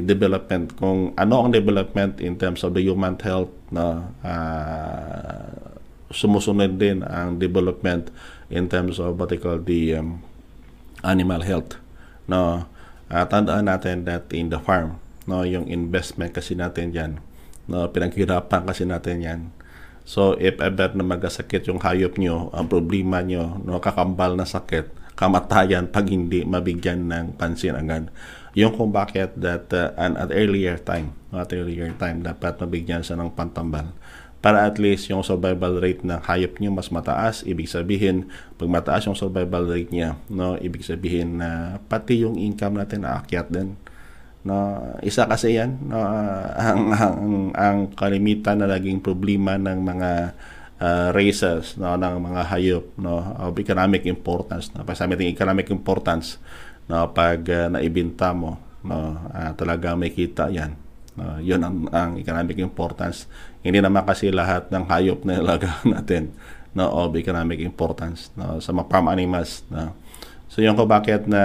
development 0.03 0.75
kung 0.75 1.15
ano 1.15 1.47
ang 1.47 1.55
development 1.55 2.19
in 2.19 2.35
terms 2.35 2.67
of 2.67 2.75
the 2.75 2.83
human 2.83 3.15
health 3.23 3.51
no 3.71 4.11
uh, 4.27 5.47
sumusunod 6.11 6.75
din 6.75 7.07
ang 7.07 7.39
development 7.39 8.11
in 8.51 8.67
terms 8.67 8.99
of 8.99 9.15
what 9.15 9.31
they 9.31 9.39
call 9.39 9.63
the 9.63 9.95
um, 9.95 10.19
animal 11.07 11.39
health 11.47 11.79
no 12.27 12.67
uh, 13.15 13.25
tandaan 13.31 13.71
natin 13.71 14.03
that 14.03 14.27
in 14.35 14.51
the 14.51 14.59
farm 14.59 14.99
no 15.31 15.47
yung 15.47 15.71
investment 15.71 16.35
kasi 16.35 16.59
natin 16.59 16.91
diyan 16.91 17.13
no 17.71 17.87
pinaghirapan 17.95 18.67
kasi 18.67 18.83
natin 18.83 19.19
yan 19.23 19.41
So, 20.11 20.35
if 20.43 20.59
ever 20.59 20.91
na 20.99 21.07
magasakit 21.07 21.71
yung 21.71 21.79
hayop 21.79 22.19
nyo, 22.19 22.51
ang 22.51 22.67
problema 22.67 23.23
nyo, 23.23 23.63
no, 23.63 23.79
kakambal 23.79 24.35
na 24.35 24.43
sakit, 24.43 24.91
kamatayan 25.15 25.87
pag 25.87 26.11
hindi 26.11 26.43
mabigyan 26.43 27.07
ng 27.07 27.39
pansin 27.39 27.79
agad. 27.79 28.11
Yung 28.59 28.75
kung 28.75 28.91
bakit 28.91 29.39
that 29.39 29.71
uh, 29.71 29.95
an, 29.95 30.19
at 30.19 30.35
earlier 30.35 30.75
time, 30.81 31.15
at 31.31 31.51
earlier 31.55 31.91
time, 31.95 32.23
dapat 32.27 32.59
mabigyan 32.59 33.03
siya 33.03 33.19
ng 33.19 33.31
pantambal 33.35 33.95
para 34.41 34.65
at 34.65 34.81
least 34.81 35.13
yung 35.13 35.21
survival 35.21 35.77
rate 35.85 36.01
ng 36.01 36.25
hayop 36.25 36.57
nyo 36.59 36.73
mas 36.73 36.89
mataas. 36.89 37.45
Ibig 37.45 37.69
sabihin, 37.69 38.33
pag 38.57 38.73
mataas 38.73 39.05
yung 39.05 39.19
survival 39.19 39.69
rate 39.69 39.93
niya, 39.93 40.17
no, 40.33 40.57
ibig 40.57 40.81
sabihin 40.81 41.39
na 41.45 41.77
pati 41.93 42.25
yung 42.25 42.41
income 42.41 42.81
natin 42.81 43.05
aakyat 43.05 43.53
din 43.53 43.77
no 44.41 44.81
isa 45.05 45.29
kasi 45.29 45.61
yan 45.61 45.77
no 45.85 46.01
ang, 46.69 46.83
ang 46.97 47.17
ang 47.53 47.79
kalimitan 47.93 48.65
na 48.65 48.69
naging 48.73 49.05
problema 49.05 49.61
ng 49.61 49.79
mga 49.85 50.11
uh, 50.81 51.09
races 51.13 51.77
no 51.77 51.93
ng 52.01 52.17
mga 52.25 52.41
hayop 52.49 52.85
no 52.97 53.21
of 53.37 53.53
economic 53.61 54.09
importance 54.09 54.73
no 54.73 54.81
pag 54.81 54.97
sabi 54.97 55.29
economic 55.29 55.69
importance 55.69 56.41
no 56.91 57.15
pag 57.15 57.39
uh, 57.47 57.71
naibenta 57.71 58.35
mo 58.35 58.59
no 58.83 59.15
uh, 59.31 59.55
talaga 59.55 59.95
may 59.95 60.11
kita 60.11 60.51
yan 60.51 60.75
no 61.15 61.39
yun 61.39 61.63
ang, 61.63 61.87
ang 61.95 62.11
economic 62.19 62.59
importance 62.59 63.31
hindi 63.63 63.79
naman 63.79 64.03
kasi 64.03 64.33
lahat 64.35 64.73
ng 64.75 64.85
hayop 64.91 65.23
na 65.23 65.39
ilaga 65.39 65.79
natin 65.95 66.35
no, 66.75 66.87
of 66.87 67.17
economic 67.19 67.59
importance 67.61 68.31
no, 68.39 68.63
sa 68.63 68.71
mga 68.71 68.87
farm 68.89 69.07
animals. 69.11 69.67
No. 69.71 69.95
So 70.51 70.63
yung 70.63 70.75
ko 70.75 70.87
bakit 70.87 71.31
na 71.31 71.43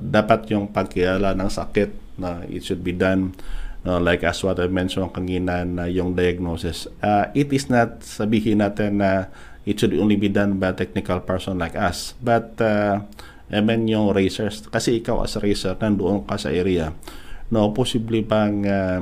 dapat 0.00 0.48
yung 0.52 0.68
pagkilala 0.68 1.36
ng 1.36 1.50
sakit 1.52 2.16
na 2.16 2.40
it 2.48 2.64
should 2.64 2.80
be 2.80 2.92
done 2.92 3.36
no, 3.84 4.00
like 4.00 4.24
as 4.24 4.40
what 4.40 4.56
I 4.60 4.68
mentioned 4.68 5.12
kanina 5.12 5.64
na 5.64 5.84
yung 5.88 6.16
diagnosis. 6.16 6.88
Uh, 7.04 7.28
it 7.36 7.52
is 7.52 7.68
not 7.68 8.00
sabihin 8.04 8.64
natin 8.64 9.00
na 9.00 9.28
it 9.68 9.76
should 9.76 9.92
only 9.96 10.16
be 10.16 10.32
done 10.32 10.56
by 10.56 10.72
a 10.72 10.76
technical 10.76 11.20
person 11.20 11.60
like 11.60 11.76
us. 11.76 12.16
But 12.20 12.56
uh, 12.60 13.04
even 13.52 13.84
yung 13.86 14.16
racers, 14.16 14.64
kasi 14.66 15.04
ikaw 15.04 15.22
as 15.22 15.36
racer, 15.36 15.76
nandoon 15.76 16.24
ka 16.24 16.40
sa 16.40 16.48
area, 16.48 16.96
no, 17.52 17.70
possibly 17.76 18.24
bang 18.24 18.64
uh, 18.64 19.00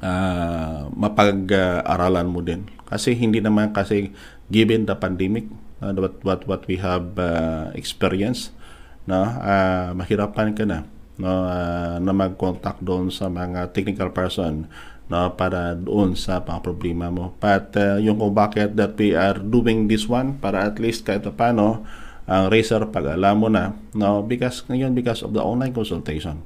uh, 0.00 0.86
mapag-aralan 0.94 2.30
mo 2.30 2.40
din. 2.40 2.70
Kasi 2.86 3.18
hindi 3.18 3.42
naman 3.42 3.74
kasi 3.74 4.14
given 4.46 4.86
the 4.86 4.94
pandemic, 4.94 5.50
uh, 5.82 5.90
what, 5.98 6.22
what, 6.22 6.40
what 6.46 6.62
we 6.70 6.78
have 6.78 7.18
uh, 7.18 7.74
experienced, 7.74 8.54
no, 9.10 9.26
uh, 9.26 9.90
mahirapan 9.98 10.54
ka 10.54 10.62
na 10.62 10.86
no, 11.18 11.48
uh, 11.48 11.96
na 11.98 12.12
mag-contact 12.12 12.84
doon 12.84 13.08
sa 13.08 13.26
mga 13.26 13.72
technical 13.72 14.12
person 14.12 14.68
no, 15.08 15.32
para 15.34 15.74
doon 15.74 16.14
sa 16.14 16.44
mga 16.44 16.60
problema 16.62 17.08
mo. 17.08 17.34
But 17.40 17.74
uh, 17.74 17.98
yung 17.98 18.20
kung 18.20 18.36
bakit 18.36 18.76
that 18.78 18.94
we 19.00 19.16
are 19.16 19.38
doing 19.38 19.88
this 19.90 20.06
one 20.06 20.38
para 20.38 20.62
at 20.68 20.78
least 20.78 21.08
kahit 21.08 21.26
paano 21.34 21.82
ang 22.26 22.50
racer 22.50 22.82
pag 22.90 23.14
alam 23.14 23.38
mo 23.38 23.46
na 23.46 23.70
no 23.94 24.22
because 24.26 24.66
ngayon 24.66 24.92
because 24.98 25.22
of 25.22 25.30
the 25.30 25.42
online 25.42 25.70
consultation. 25.70 26.42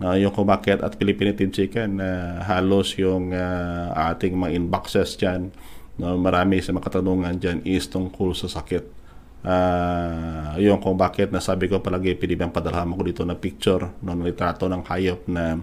No 0.00 0.16
yung 0.16 0.32
kung 0.32 0.48
bakit 0.48 0.80
at 0.80 0.96
Philippine 0.96 1.36
Team 1.36 1.52
Chicken 1.52 2.00
uh, 2.00 2.40
halos 2.48 2.96
yung 2.96 3.36
uh, 3.36 3.92
ating 4.12 4.32
mga 4.32 4.56
inboxes 4.56 5.20
diyan 5.20 5.52
no 6.00 6.16
marami 6.16 6.64
sa 6.64 6.72
mga 6.72 6.88
katanungan 6.88 7.36
diyan 7.36 7.58
is 7.68 7.84
tungkol 7.92 8.32
sa 8.32 8.48
sakit. 8.48 8.96
Uh, 9.38 10.56
yung 10.58 10.82
kung 10.82 10.98
bakit 10.98 11.30
nasabi 11.30 11.70
ko 11.70 11.78
palagi 11.78 12.18
pwede 12.18 12.34
bang 12.34 12.50
padalhan 12.50 12.90
ko 12.90 13.04
dito 13.04 13.22
na 13.28 13.36
picture 13.38 13.92
no 14.02 14.16
ng 14.16 14.24
litrato 14.24 14.66
ng 14.66 14.82
hayop 14.88 15.28
na 15.30 15.60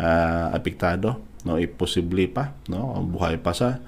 uh, 0.00 0.46
apektado 0.56 1.20
no 1.44 1.60
imposible 1.60 2.26
pa 2.32 2.56
no 2.72 2.96
buhay 3.04 3.36
pa 3.36 3.52
sa 3.52 3.78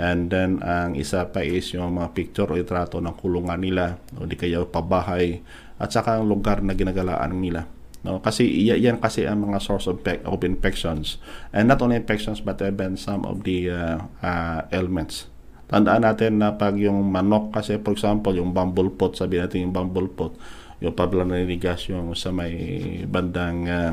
And 0.00 0.32
then, 0.32 0.64
ang 0.64 0.96
isa 0.96 1.28
pa 1.28 1.44
is 1.44 1.76
yung 1.76 2.00
mga 2.00 2.16
picture 2.16 2.48
o 2.48 2.56
itrato 2.56 3.04
ng 3.04 3.20
kulungan 3.20 3.60
nila 3.60 4.00
o 4.16 4.24
di 4.24 4.32
kaya 4.32 4.64
pabahay 4.64 5.44
at 5.76 5.92
saka 5.92 6.16
ang 6.16 6.24
lugar 6.24 6.64
na 6.64 6.72
ginagalaan 6.72 7.36
nila. 7.36 7.68
No, 8.00 8.16
kasi 8.24 8.48
yan 8.48 8.96
kasi 8.96 9.28
ang 9.28 9.44
mga 9.44 9.60
source 9.60 9.84
of, 9.84 10.00
of 10.24 10.40
infections. 10.40 11.20
And 11.52 11.68
not 11.68 11.84
only 11.84 12.00
infections 12.00 12.40
but 12.40 12.56
even 12.64 12.96
some 12.96 13.28
of 13.28 13.44
the 13.44 13.68
uh, 13.68 14.00
uh, 14.24 14.64
ailments. 14.72 15.28
Tandaan 15.68 16.08
natin 16.08 16.40
na 16.40 16.56
pag 16.56 16.80
yung 16.80 17.12
manok 17.12 17.52
kasi 17.52 17.76
for 17.76 17.92
example 17.92 18.32
yung 18.32 18.56
bumble 18.56 18.88
pot, 18.88 19.20
sabi 19.20 19.36
natin 19.36 19.68
yung 19.68 19.76
bumble 19.76 20.08
pot, 20.08 20.32
yung 20.80 20.96
pabla 20.96 21.28
naninigas 21.28 21.92
yung 21.92 22.16
sa 22.16 22.32
may 22.32 22.56
bandang 23.04 23.68
uh, 23.68 23.92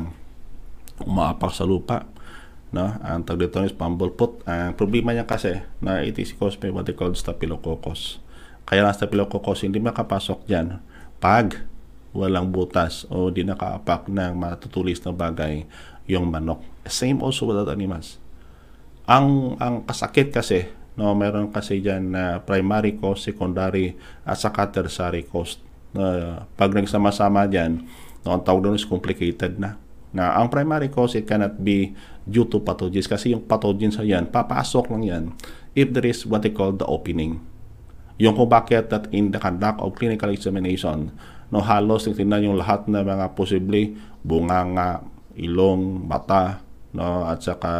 umaapak 1.04 1.52
sa 1.52 1.68
lupa 1.68 2.08
no? 2.74 2.96
Ang 3.00 3.24
tawag 3.24 3.48
dito 3.48 3.64
is 3.64 3.72
bumblepot 3.72 4.44
ang 4.44 4.76
problema 4.76 5.16
niya 5.16 5.24
kasi 5.24 5.64
na 5.80 6.04
it 6.04 6.16
is 6.20 6.32
caused 6.36 6.60
by 6.60 6.68
what 6.68 6.84
they 6.84 6.96
call 6.96 7.12
staphylococcus. 7.12 8.20
Kaya 8.68 8.84
ang 8.84 8.96
staphylococcus 8.96 9.64
hindi 9.64 9.80
makapasok 9.80 10.44
diyan 10.44 10.80
pag 11.18 11.64
walang 12.12 12.52
butas 12.52 13.04
o 13.12 13.28
di 13.28 13.44
nakaapak 13.44 14.08
ng 14.08 14.32
matutulis 14.36 15.00
na 15.04 15.12
bagay 15.12 15.68
yung 16.08 16.28
manok. 16.32 16.64
Same 16.88 17.20
also 17.20 17.44
with 17.44 17.60
other 17.60 17.76
animals. 17.76 18.16
Ang 19.08 19.56
ang 19.60 19.84
kasakit 19.84 20.32
kasi 20.32 20.68
no 20.98 21.14
meron 21.14 21.54
kasi 21.54 21.78
diyan 21.78 22.02
na 22.10 22.24
uh, 22.24 22.34
primary 22.42 22.98
cause 22.98 23.22
secondary 23.30 23.94
at 24.26 24.34
saka 24.34 24.66
tertiary 24.66 25.22
cause 25.22 25.62
uh, 25.94 26.42
pag 26.58 26.74
nagsama-sama 26.74 27.46
diyan 27.46 27.86
no 28.26 28.34
ang 28.34 28.42
tawag 28.42 28.66
doon 28.66 28.74
is 28.74 28.82
complicated 28.82 29.62
na 29.62 29.78
na 30.12 30.36
ang 30.40 30.48
primary 30.48 30.88
cause 30.88 31.16
it 31.16 31.28
cannot 31.28 31.60
be 31.60 31.92
due 32.24 32.48
to 32.48 32.60
pathogens 32.60 33.08
kasi 33.08 33.32
yung 33.32 33.44
pathogens 33.44 34.00
sa 34.00 34.04
yan, 34.04 34.28
papasok 34.28 34.92
lang 34.92 35.04
yan 35.04 35.24
if 35.76 35.92
there 35.92 36.08
is 36.08 36.24
what 36.24 36.44
they 36.44 36.52
call 36.52 36.72
the 36.72 36.86
opening. 36.88 37.40
Yung 38.18 38.34
kung 38.34 38.50
bakit 38.50 38.90
that 38.90 39.06
in 39.14 39.30
the 39.30 39.38
conduct 39.38 39.78
of 39.78 39.94
clinical 39.94 40.28
examination, 40.32 41.14
no 41.48 41.62
halos 41.62 42.10
tingnan 42.10 42.50
yung 42.50 42.58
lahat 42.58 42.90
ng 42.90 42.98
mga 42.98 43.26
posible 43.38 43.94
bunganga, 44.26 45.06
ilong, 45.38 46.04
mata, 46.08 46.60
no 46.92 47.24
at 47.28 47.38
saka 47.40 47.72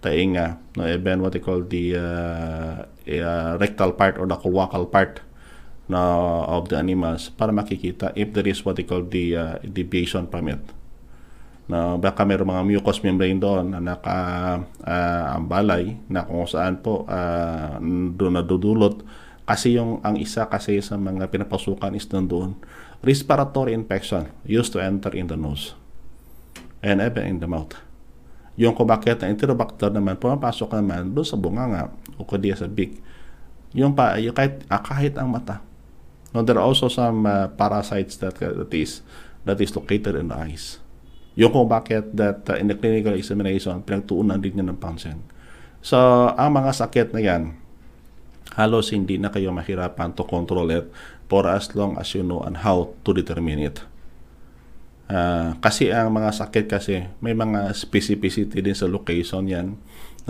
tainga, 0.00 0.56
no 0.80 0.88
even 0.88 1.20
what 1.20 1.36
they 1.36 1.42
call 1.44 1.60
the 1.60 1.92
uh, 1.92 2.88
uh, 3.04 3.50
rectal 3.60 3.92
part 3.92 4.16
or 4.16 4.24
the 4.24 4.38
cloacal 4.38 4.88
part 4.88 5.20
no, 5.90 6.00
of 6.46 6.70
the 6.70 6.78
animals 6.78 7.28
para 7.34 7.50
makikita 7.50 8.14
if 8.14 8.30
there 8.32 8.46
is 8.46 8.62
what 8.64 8.78
they 8.78 8.86
call 8.86 9.02
the 9.02 9.36
uh, 9.36 9.54
deviation 9.66 10.30
from 10.30 10.48
it 10.48 10.62
na 11.70 11.94
baka 11.94 12.26
mayroong 12.26 12.50
mga 12.50 12.66
mucous 12.66 12.98
membrane 12.98 13.38
doon 13.38 13.70
na 13.70 13.78
naka 13.78 14.18
uh, 14.82 15.38
ambalay 15.38 15.94
na 16.10 16.26
kung 16.26 16.42
saan 16.50 16.82
po 16.82 17.06
uh, 17.06 17.78
doon 18.18 18.42
nadudulot. 18.42 19.06
Kasi 19.46 19.78
yung 19.78 20.02
ang 20.02 20.18
isa 20.18 20.50
kasi 20.50 20.82
sa 20.82 20.98
mga 20.98 21.30
pinapasukan 21.30 21.94
is 21.94 22.06
doon 22.10 22.58
respiratory 23.06 23.70
infection 23.70 24.26
used 24.42 24.74
to 24.74 24.82
enter 24.82 25.14
in 25.14 25.30
the 25.30 25.38
nose 25.38 25.78
and 26.82 26.98
even 26.98 27.22
in 27.22 27.38
the 27.38 27.46
mouth. 27.46 27.78
Yung 28.58 28.74
kung 28.74 28.90
bakit 28.90 29.22
na 29.22 29.30
enterobacter 29.30 29.94
naman 29.94 30.18
pumapasok 30.18 30.74
naman 30.74 31.14
doon 31.14 31.26
sa 31.26 31.38
bunganga 31.38 31.94
o 32.18 32.26
kundi 32.26 32.50
sa 32.50 32.66
big 32.66 32.98
yung 33.70 33.94
pa 33.94 34.18
yung 34.18 34.34
kahit, 34.34 34.66
ah, 34.66 34.82
kahit 34.82 35.14
ang 35.14 35.30
mata. 35.30 35.62
No, 36.34 36.42
there 36.42 36.58
are 36.58 36.66
also 36.66 36.86
some 36.86 37.26
uh, 37.26 37.50
parasites 37.54 38.18
that, 38.22 38.38
that 38.38 38.70
is 38.74 39.02
that 39.46 39.58
is 39.58 39.74
located 39.74 40.14
in 40.18 40.30
the 40.30 40.38
eyes 40.38 40.78
yung 41.38 41.54
kung 41.54 41.70
bakit 41.70 42.10
that 42.14 42.42
uh, 42.50 42.58
in 42.58 42.66
the 42.66 42.76
clinical 42.76 43.14
examination, 43.14 43.82
pinagtuunan 43.86 44.42
din 44.42 44.58
niya 44.58 44.66
ng 44.66 44.80
pansin. 44.80 45.22
So, 45.80 45.96
ang 46.34 46.56
mga 46.58 46.76
sakit 46.76 47.14
na 47.14 47.20
yan, 47.22 47.56
halos 48.58 48.90
hindi 48.90 49.16
na 49.16 49.30
kayo 49.30 49.54
mahirapan 49.54 50.12
to 50.18 50.26
control 50.26 50.68
it 50.74 50.90
for 51.30 51.46
as 51.46 51.70
long 51.78 51.94
as 51.96 52.10
you 52.12 52.26
know 52.26 52.42
and 52.42 52.66
how 52.66 52.90
to 53.06 53.10
determine 53.14 53.62
it. 53.62 53.78
Uh, 55.10 55.58
kasi 55.58 55.90
ang 55.90 56.14
mga 56.14 56.30
sakit 56.30 56.70
kasi 56.70 57.02
may 57.18 57.34
mga 57.34 57.74
specificity 57.74 58.62
din 58.62 58.78
sa 58.78 58.86
location 58.86 59.42
yan. 59.46 59.74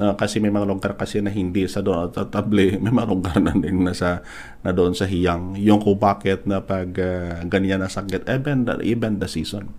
Uh, 0.01 0.17
kasi 0.17 0.41
may 0.41 0.49
mga 0.49 0.65
lugar 0.65 0.97
kasi 0.97 1.21
na 1.21 1.29
hindi 1.29 1.69
sa 1.69 1.85
doon 1.85 2.09
at 2.09 2.17
table, 2.33 2.77
may 2.85 2.93
mga 2.93 3.09
lugar 3.09 3.37
na 3.41 3.53
din 3.53 3.85
na, 3.85 3.93
sa, 3.93 4.25
na 4.65 4.73
doon 4.73 4.97
sa 4.97 5.05
hiyang. 5.05 5.57
Yung 5.61 5.85
kung 5.85 6.01
bakit 6.01 6.49
na 6.49 6.65
pag 6.65 6.89
uh, 6.97 7.45
ganyan 7.45 7.85
na 7.85 7.93
sakit, 7.93 8.25
even 8.25 8.65
the, 8.65 8.81
even 8.81 9.21
the 9.21 9.29
season. 9.29 9.77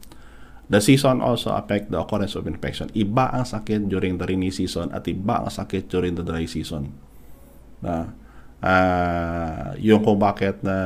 The 0.71 0.79
season 0.79 1.19
also 1.19 1.51
affect 1.51 1.91
the 1.91 1.99
occurrence 1.99 2.39
of 2.39 2.47
infection. 2.47 2.88
Iba 2.95 3.27
ang 3.36 3.43
sakit 3.43 3.91
during 3.91 4.15
the 4.15 4.23
rainy 4.23 4.55
season 4.55 4.88
at 4.95 5.03
iba 5.03 5.43
ang 5.43 5.51
sakit 5.51 5.91
during 5.91 6.15
the 6.15 6.23
dry 6.23 6.47
season. 6.47 6.95
Na 7.84 8.15
uh, 8.63 9.75
yung 9.75 9.99
kung 9.99 10.15
bakit 10.15 10.63
na 10.63 10.77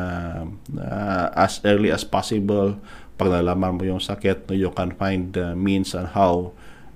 uh, 0.74 1.28
as 1.38 1.62
early 1.62 1.94
as 1.94 2.02
possible 2.02 2.82
pag 3.14 3.30
nalaman 3.30 3.78
mo 3.78 3.86
yung 3.86 4.02
sakit, 4.02 4.50
no, 4.50 4.58
you 4.58 4.74
can 4.74 4.90
find 4.98 5.38
the 5.38 5.54
means 5.54 5.94
and 5.94 6.10
how 6.18 6.50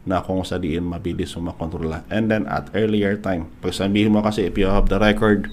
na 0.09 0.25
kung 0.25 0.41
sa 0.41 0.57
diin 0.57 0.81
mabilis 0.81 1.37
mo 1.37 1.53
makontrola. 1.53 2.01
And 2.09 2.25
then 2.25 2.49
at 2.49 2.73
earlier 2.73 3.21
time, 3.21 3.53
pag 3.61 3.77
sabihin 3.77 4.17
mo 4.17 4.25
kasi 4.25 4.49
if 4.49 4.57
you 4.57 4.65
have 4.65 4.89
the 4.89 4.97
record 4.97 5.45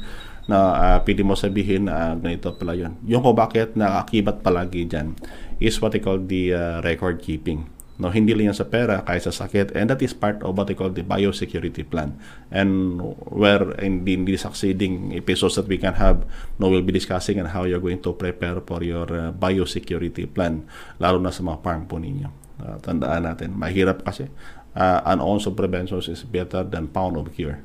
na 0.49 0.59
uh, 0.73 0.99
pwede 1.05 1.21
mo 1.21 1.37
sabihin 1.37 1.91
na 1.91 2.15
uh, 2.15 2.15
ganito 2.17 2.55
pala 2.57 2.73
yun. 2.73 2.97
Yung 3.05 3.21
kung 3.21 3.37
bakit 3.37 3.77
nakakibat 3.77 4.41
palagi 4.41 4.89
dyan 4.89 5.13
is 5.61 5.81
what 5.81 5.93
they 5.93 6.03
call 6.03 6.19
the 6.19 6.55
uh, 6.55 6.81
record 6.83 7.23
keeping. 7.23 7.71
No, 7.97 8.13
hindi 8.13 8.37
lang 8.37 8.53
yan 8.53 8.57
sa 8.57 8.69
pera, 8.69 9.01
kaya 9.01 9.17
sa 9.25 9.33
sakit. 9.33 9.73
And 9.73 9.89
that 9.89 10.05
is 10.05 10.13
part 10.13 10.45
of 10.45 10.53
what 10.53 10.69
they 10.69 10.77
call 10.77 10.93
the 10.93 11.01
biosecurity 11.01 11.81
plan. 11.89 12.21
And 12.53 13.01
where 13.33 13.73
in 13.81 14.05
the, 14.05 14.13
in 14.13 14.29
the 14.29 14.37
succeeding 14.37 15.17
episodes 15.17 15.57
that 15.57 15.65
we 15.65 15.81
can 15.81 15.97
have, 15.97 16.29
no, 16.61 16.69
we'll 16.69 16.85
be 16.85 16.93
discussing 16.93 17.41
on 17.41 17.57
how 17.57 17.65
you're 17.65 17.81
going 17.81 18.05
to 18.05 18.13
prepare 18.13 18.61
for 18.61 18.85
your 18.85 19.09
uh, 19.09 19.33
biosecurity 19.33 20.29
plan, 20.29 20.69
lalo 21.01 21.17
na 21.17 21.33
sa 21.33 21.41
mga 21.41 21.65
farm 21.65 21.89
po 21.89 21.97
ninyo. 21.97 22.29
Uh, 22.61 22.77
tandaan 22.85 23.25
natin, 23.25 23.57
mahirap 23.57 24.05
kasi. 24.05 24.29
Uh, 24.77 25.01
an 25.09 25.25
ounce 25.25 25.49
of 25.49 25.57
prevention 25.57 25.97
is 25.97 26.21
better 26.29 26.69
than 26.69 26.93
pound 26.93 27.17
of 27.17 27.33
cure. 27.33 27.65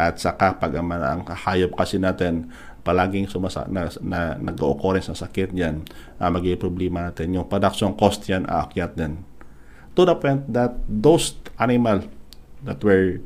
At 0.00 0.16
saka 0.16 0.56
pag 0.56 0.72
ang, 0.72 0.88
ang 0.88 1.28
hayop 1.28 1.76
kasi 1.76 2.00
natin 2.00 2.48
palaging 2.82 3.30
sumasa 3.30 3.66
na, 3.70 3.86
na 4.02 4.34
nag-occurrence 4.38 5.10
ng 5.10 5.18
sakit 5.18 5.54
diyan, 5.54 5.86
uh, 6.18 6.30
magiging 6.30 6.58
problema 6.58 7.06
natin. 7.06 7.34
Yung 7.34 7.46
production 7.46 7.94
cost 7.94 8.26
yan 8.26 8.46
aakyat 8.46 8.98
din. 8.98 9.22
To 9.94 10.02
the 10.02 10.18
point 10.18 10.46
that 10.50 10.74
those 10.86 11.38
animal 11.56 12.06
that 12.66 12.82
were 12.82 13.22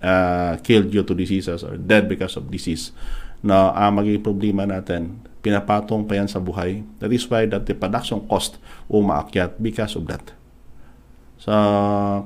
uh, 0.00 0.56
killed 0.64 0.92
due 0.92 1.04
to 1.04 1.12
diseases 1.12 1.64
or 1.64 1.76
dead 1.76 2.08
because 2.08 2.36
of 2.36 2.48
disease 2.48 2.92
na 3.44 3.72
uh, 3.76 3.92
magiging 3.92 4.24
problema 4.24 4.64
natin, 4.64 5.20
pinapatong 5.44 6.08
pa 6.08 6.16
yan 6.16 6.28
sa 6.28 6.40
buhay. 6.40 6.80
That 7.04 7.12
is 7.12 7.28
why 7.28 7.44
that 7.52 7.68
the 7.68 7.76
production 7.76 8.24
cost 8.24 8.56
umaakyat 8.88 9.60
because 9.60 9.92
of 10.00 10.08
that. 10.08 10.32
So, 11.36 11.52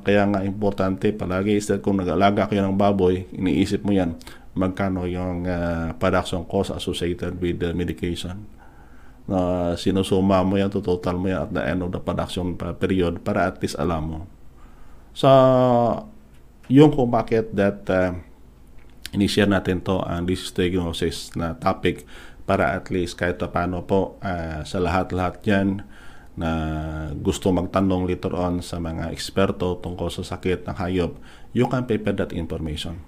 kaya 0.07 0.31
nga 0.31 0.47
importante 0.47 1.11
palagi 1.11 1.59
is 1.59 1.67
that 1.67 1.83
kung 1.83 1.99
nag-alaga 1.99 2.47
kayo 2.47 2.63
ng 2.63 2.79
baboy, 2.79 3.27
iniisip 3.35 3.83
mo 3.83 3.91
yan, 3.91 4.15
magkano 4.59 5.07
yung 5.07 5.47
uh, 5.47 5.95
production 5.97 6.43
cost 6.45 6.75
associated 6.75 7.39
with 7.39 7.63
the 7.63 7.71
medication. 7.71 8.51
Na 9.31 9.39
uh, 9.39 9.73
sinusuma 9.79 10.43
mo 10.43 10.59
yan, 10.59 10.69
to 10.69 10.83
total 10.83 11.15
mo 11.17 11.31
yan 11.31 11.47
at 11.47 11.51
the 11.55 11.63
end 11.63 11.81
of 11.87 11.95
the 11.95 12.03
production 12.03 12.59
period 12.59 13.23
para 13.23 13.47
at 13.47 13.63
least 13.63 13.79
alam 13.79 14.03
mo. 14.03 14.21
So, 15.15 15.31
yung 16.67 16.91
kung 16.91 17.15
bakit 17.15 17.55
that 17.55 17.87
uh, 17.89 18.19
inishare 19.15 19.49
natin 19.49 19.81
to 19.81 20.03
ang 20.05 20.29
disease 20.29 20.53
diagnosis 20.53 21.33
na 21.33 21.57
topic 21.57 22.05
para 22.49 22.77
at 22.77 22.89
least 22.89 23.17
kahit 23.17 23.41
paano 23.41 23.85
po 23.85 24.17
uh, 24.25 24.65
sa 24.65 24.81
lahat-lahat 24.81 25.45
yan 25.45 25.85
na 26.39 26.51
gusto 27.19 27.51
magtanong 27.51 28.07
later 28.07 28.31
on 28.33 28.63
sa 28.63 28.79
mga 28.79 29.11
eksperto 29.11 29.83
tungkol 29.83 30.07
sa 30.07 30.23
sakit 30.23 30.71
ng 30.71 30.77
hayop, 30.79 31.19
you 31.51 31.67
can 31.67 31.83
prepare 31.83 32.15
that 32.15 32.31
information. 32.31 33.03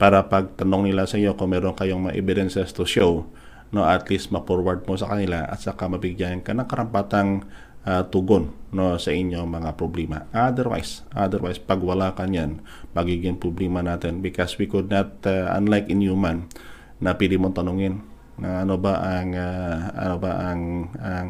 Para 0.00 0.24
pag 0.24 0.56
tanong 0.56 0.88
nila 0.88 1.04
sa 1.04 1.20
iyo 1.20 1.36
kung 1.36 1.52
meron 1.52 1.76
kayong 1.76 2.08
mga 2.08 2.16
evidences 2.16 2.72
to 2.72 2.88
show, 2.88 3.28
no, 3.68 3.84
at 3.84 4.08
least 4.08 4.32
ma-forward 4.32 4.88
mo 4.88 4.96
sa 4.96 5.12
kanila 5.12 5.44
at 5.44 5.60
saka 5.60 5.92
mabigyan 5.92 6.40
ka 6.40 6.56
ng 6.56 6.64
karampatang 6.64 7.44
uh, 7.84 8.02
tugon 8.08 8.52
no 8.72 8.96
sa 8.96 9.12
inyong 9.12 9.44
mga 9.44 9.76
problema. 9.76 10.24
Otherwise, 10.32 11.04
otherwise 11.12 11.60
pag 11.60 11.84
wala 11.84 12.16
ka 12.16 12.24
niyan, 12.24 12.64
magiging 12.96 13.36
problema 13.36 13.84
natin 13.84 14.24
because 14.24 14.56
we 14.56 14.64
could 14.64 14.88
not 14.88 15.20
uh, 15.28 15.52
unlike 15.52 15.92
in 15.92 16.00
human 16.00 16.48
na 16.96 17.16
pili 17.16 17.36
mong 17.36 17.60
tanungin 17.60 18.00
na 18.40 18.64
ano 18.64 18.80
ba 18.80 19.04
ang 19.04 19.36
uh, 19.36 19.92
ano 20.00 20.16
ba 20.16 20.32
ang 20.48 20.62
ang 20.96 21.28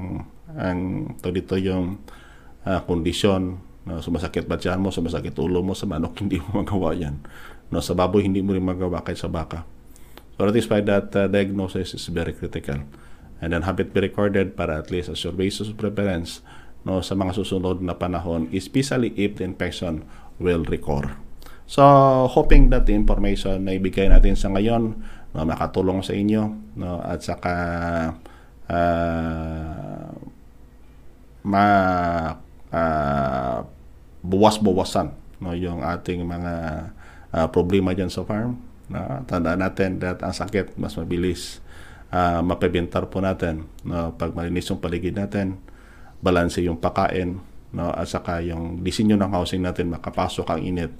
ang 0.54 0.78
to 1.18 1.34
dito 1.34 1.58
yung 1.58 1.98
uh, 2.66 2.80
kondisyon 2.86 3.58
no, 3.86 3.98
sumasakit 3.98 4.44
ba 4.44 4.60
tiyan 4.60 4.78
mo, 4.78 4.92
sumasakit 4.92 5.34
ulo 5.40 5.64
mo, 5.64 5.72
sa 5.72 5.88
manok 5.88 6.18
hindi 6.22 6.38
mo 6.38 6.62
magawa 6.62 6.92
yan. 6.94 7.18
No, 7.70 7.78
sa 7.78 7.94
baboy 7.94 8.26
hindi 8.26 8.42
mo 8.42 8.54
rin 8.54 8.66
magawa 8.66 9.02
kahit 9.02 9.22
sa 9.22 9.30
baka. 9.30 9.62
So 10.34 10.46
that 10.46 10.56
is 10.58 10.66
why 10.66 10.82
that 10.84 11.14
uh, 11.14 11.30
diagnosis 11.30 11.94
is 11.94 12.06
very 12.10 12.34
critical. 12.34 12.82
And 13.40 13.54
then 13.54 13.64
have 13.64 13.80
it 13.80 13.94
be 13.94 14.04
recorded 14.04 14.58
para 14.58 14.76
at 14.76 14.90
least 14.90 15.08
as 15.08 15.22
your 15.22 15.32
basis 15.32 15.72
of 15.72 15.78
preference 15.78 16.44
no, 16.84 17.00
sa 17.00 17.14
mga 17.14 17.36
susunod 17.36 17.80
na 17.80 17.96
panahon, 17.96 18.48
especially 18.52 19.14
if 19.16 19.38
the 19.38 19.44
infection 19.44 20.04
will 20.40 20.64
recur. 20.66 21.16
So, 21.70 21.84
hoping 22.26 22.74
that 22.74 22.90
the 22.90 22.96
information 22.98 23.62
na 23.62 23.78
ibigay 23.78 24.10
natin 24.10 24.34
sa 24.34 24.50
ngayon 24.50 24.98
no, 25.30 25.40
makatulong 25.46 26.02
sa 26.02 26.16
inyo 26.16 26.74
no, 26.74 26.98
at 27.04 27.22
saka 27.22 27.54
uh, 28.66 30.10
ma 31.46 31.66
uh, 32.74 33.58
buwas-bawasan 34.20 35.08
no 35.40 35.56
yung 35.56 35.80
ating 35.80 36.20
mga 36.26 36.52
uh, 37.34 37.48
problema 37.50 37.94
diyan 37.94 38.10
sa 38.10 38.22
farm 38.26 38.58
na 38.90 39.22
tandaan 39.26 39.62
natin 39.62 40.02
that 40.02 40.18
ang 40.22 40.34
sakit 40.34 40.74
mas 40.74 40.98
mabilis 40.98 41.62
uh, 42.10 42.42
mapebentar 42.42 43.06
po 43.06 43.22
natin 43.22 43.66
no 43.86 44.14
pag 44.14 44.34
malinis 44.34 44.66
yung 44.70 44.82
paligid 44.82 45.14
natin 45.14 45.58
balanse 46.20 46.60
yung 46.60 46.78
pakain 46.78 47.38
no 47.70 47.94
at 47.94 48.10
saka 48.10 48.42
yung 48.42 48.82
disenyo 48.82 49.14
ng 49.14 49.30
housing 49.30 49.62
natin 49.62 49.94
makapasok 49.94 50.46
ang 50.50 50.60
init 50.62 50.90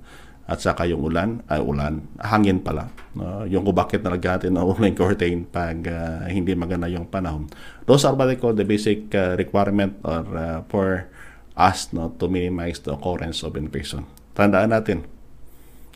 at 0.51 0.59
saka 0.59 0.83
yung 0.83 1.07
ulan, 1.07 1.47
ay 1.47 1.62
ulan, 1.62 2.03
hangin 2.19 2.59
pala. 2.59 2.90
No? 3.14 3.47
Yung 3.47 3.62
kung 3.62 3.79
bakit 3.79 4.03
nalagyan 4.03 4.35
natin 4.35 4.59
ng 4.59 4.66
ulan 4.66 4.93
curtain 4.99 5.47
pag 5.47 5.79
uh, 5.87 6.27
hindi 6.27 6.59
maganda 6.59 6.90
yung 6.90 7.07
panahon. 7.07 7.47
Those 7.87 8.03
are 8.03 8.19
what 8.19 8.27
I 8.27 8.35
call 8.35 8.59
the 8.59 8.66
basic 8.66 9.14
uh, 9.14 9.38
requirement 9.38 10.03
or 10.03 10.27
uh, 10.35 10.66
for 10.66 11.07
us 11.55 11.95
no, 11.95 12.11
to 12.19 12.27
minimize 12.27 12.83
the 12.83 12.99
occurrence 12.99 13.47
of 13.47 13.55
infection. 13.55 14.11
Tandaan 14.35 14.75
natin 14.75 15.07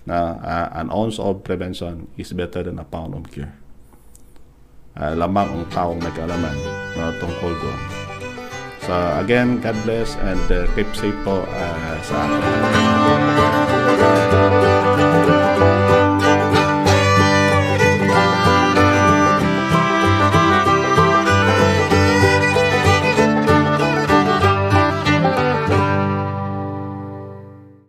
na 0.04 0.36
uh, 0.40 0.68
an 0.76 0.92
ounce 0.92 1.18
of 1.18 1.44
prevention 1.44 2.08
is 2.16 2.32
better 2.32 2.62
than 2.62 2.78
a 2.78 2.84
pound 2.84 3.14
of 3.14 3.24
cure. 3.32 3.52
Uh, 4.94 5.16
lamang 5.18 5.50
ang 5.50 5.64
taong 5.74 5.98
nag-alaman 5.98 6.54
no, 6.94 7.10
tungkol 7.18 7.52
doon. 7.58 7.80
So 8.84 8.92
again, 9.18 9.64
God 9.64 9.74
bless 9.82 10.14
and 10.20 10.44
uh, 10.52 10.68
keep 10.76 10.86
safe 10.92 11.16
po 11.24 11.42
uh, 11.42 11.96
sa 12.04 12.28
atin. 12.28 12.42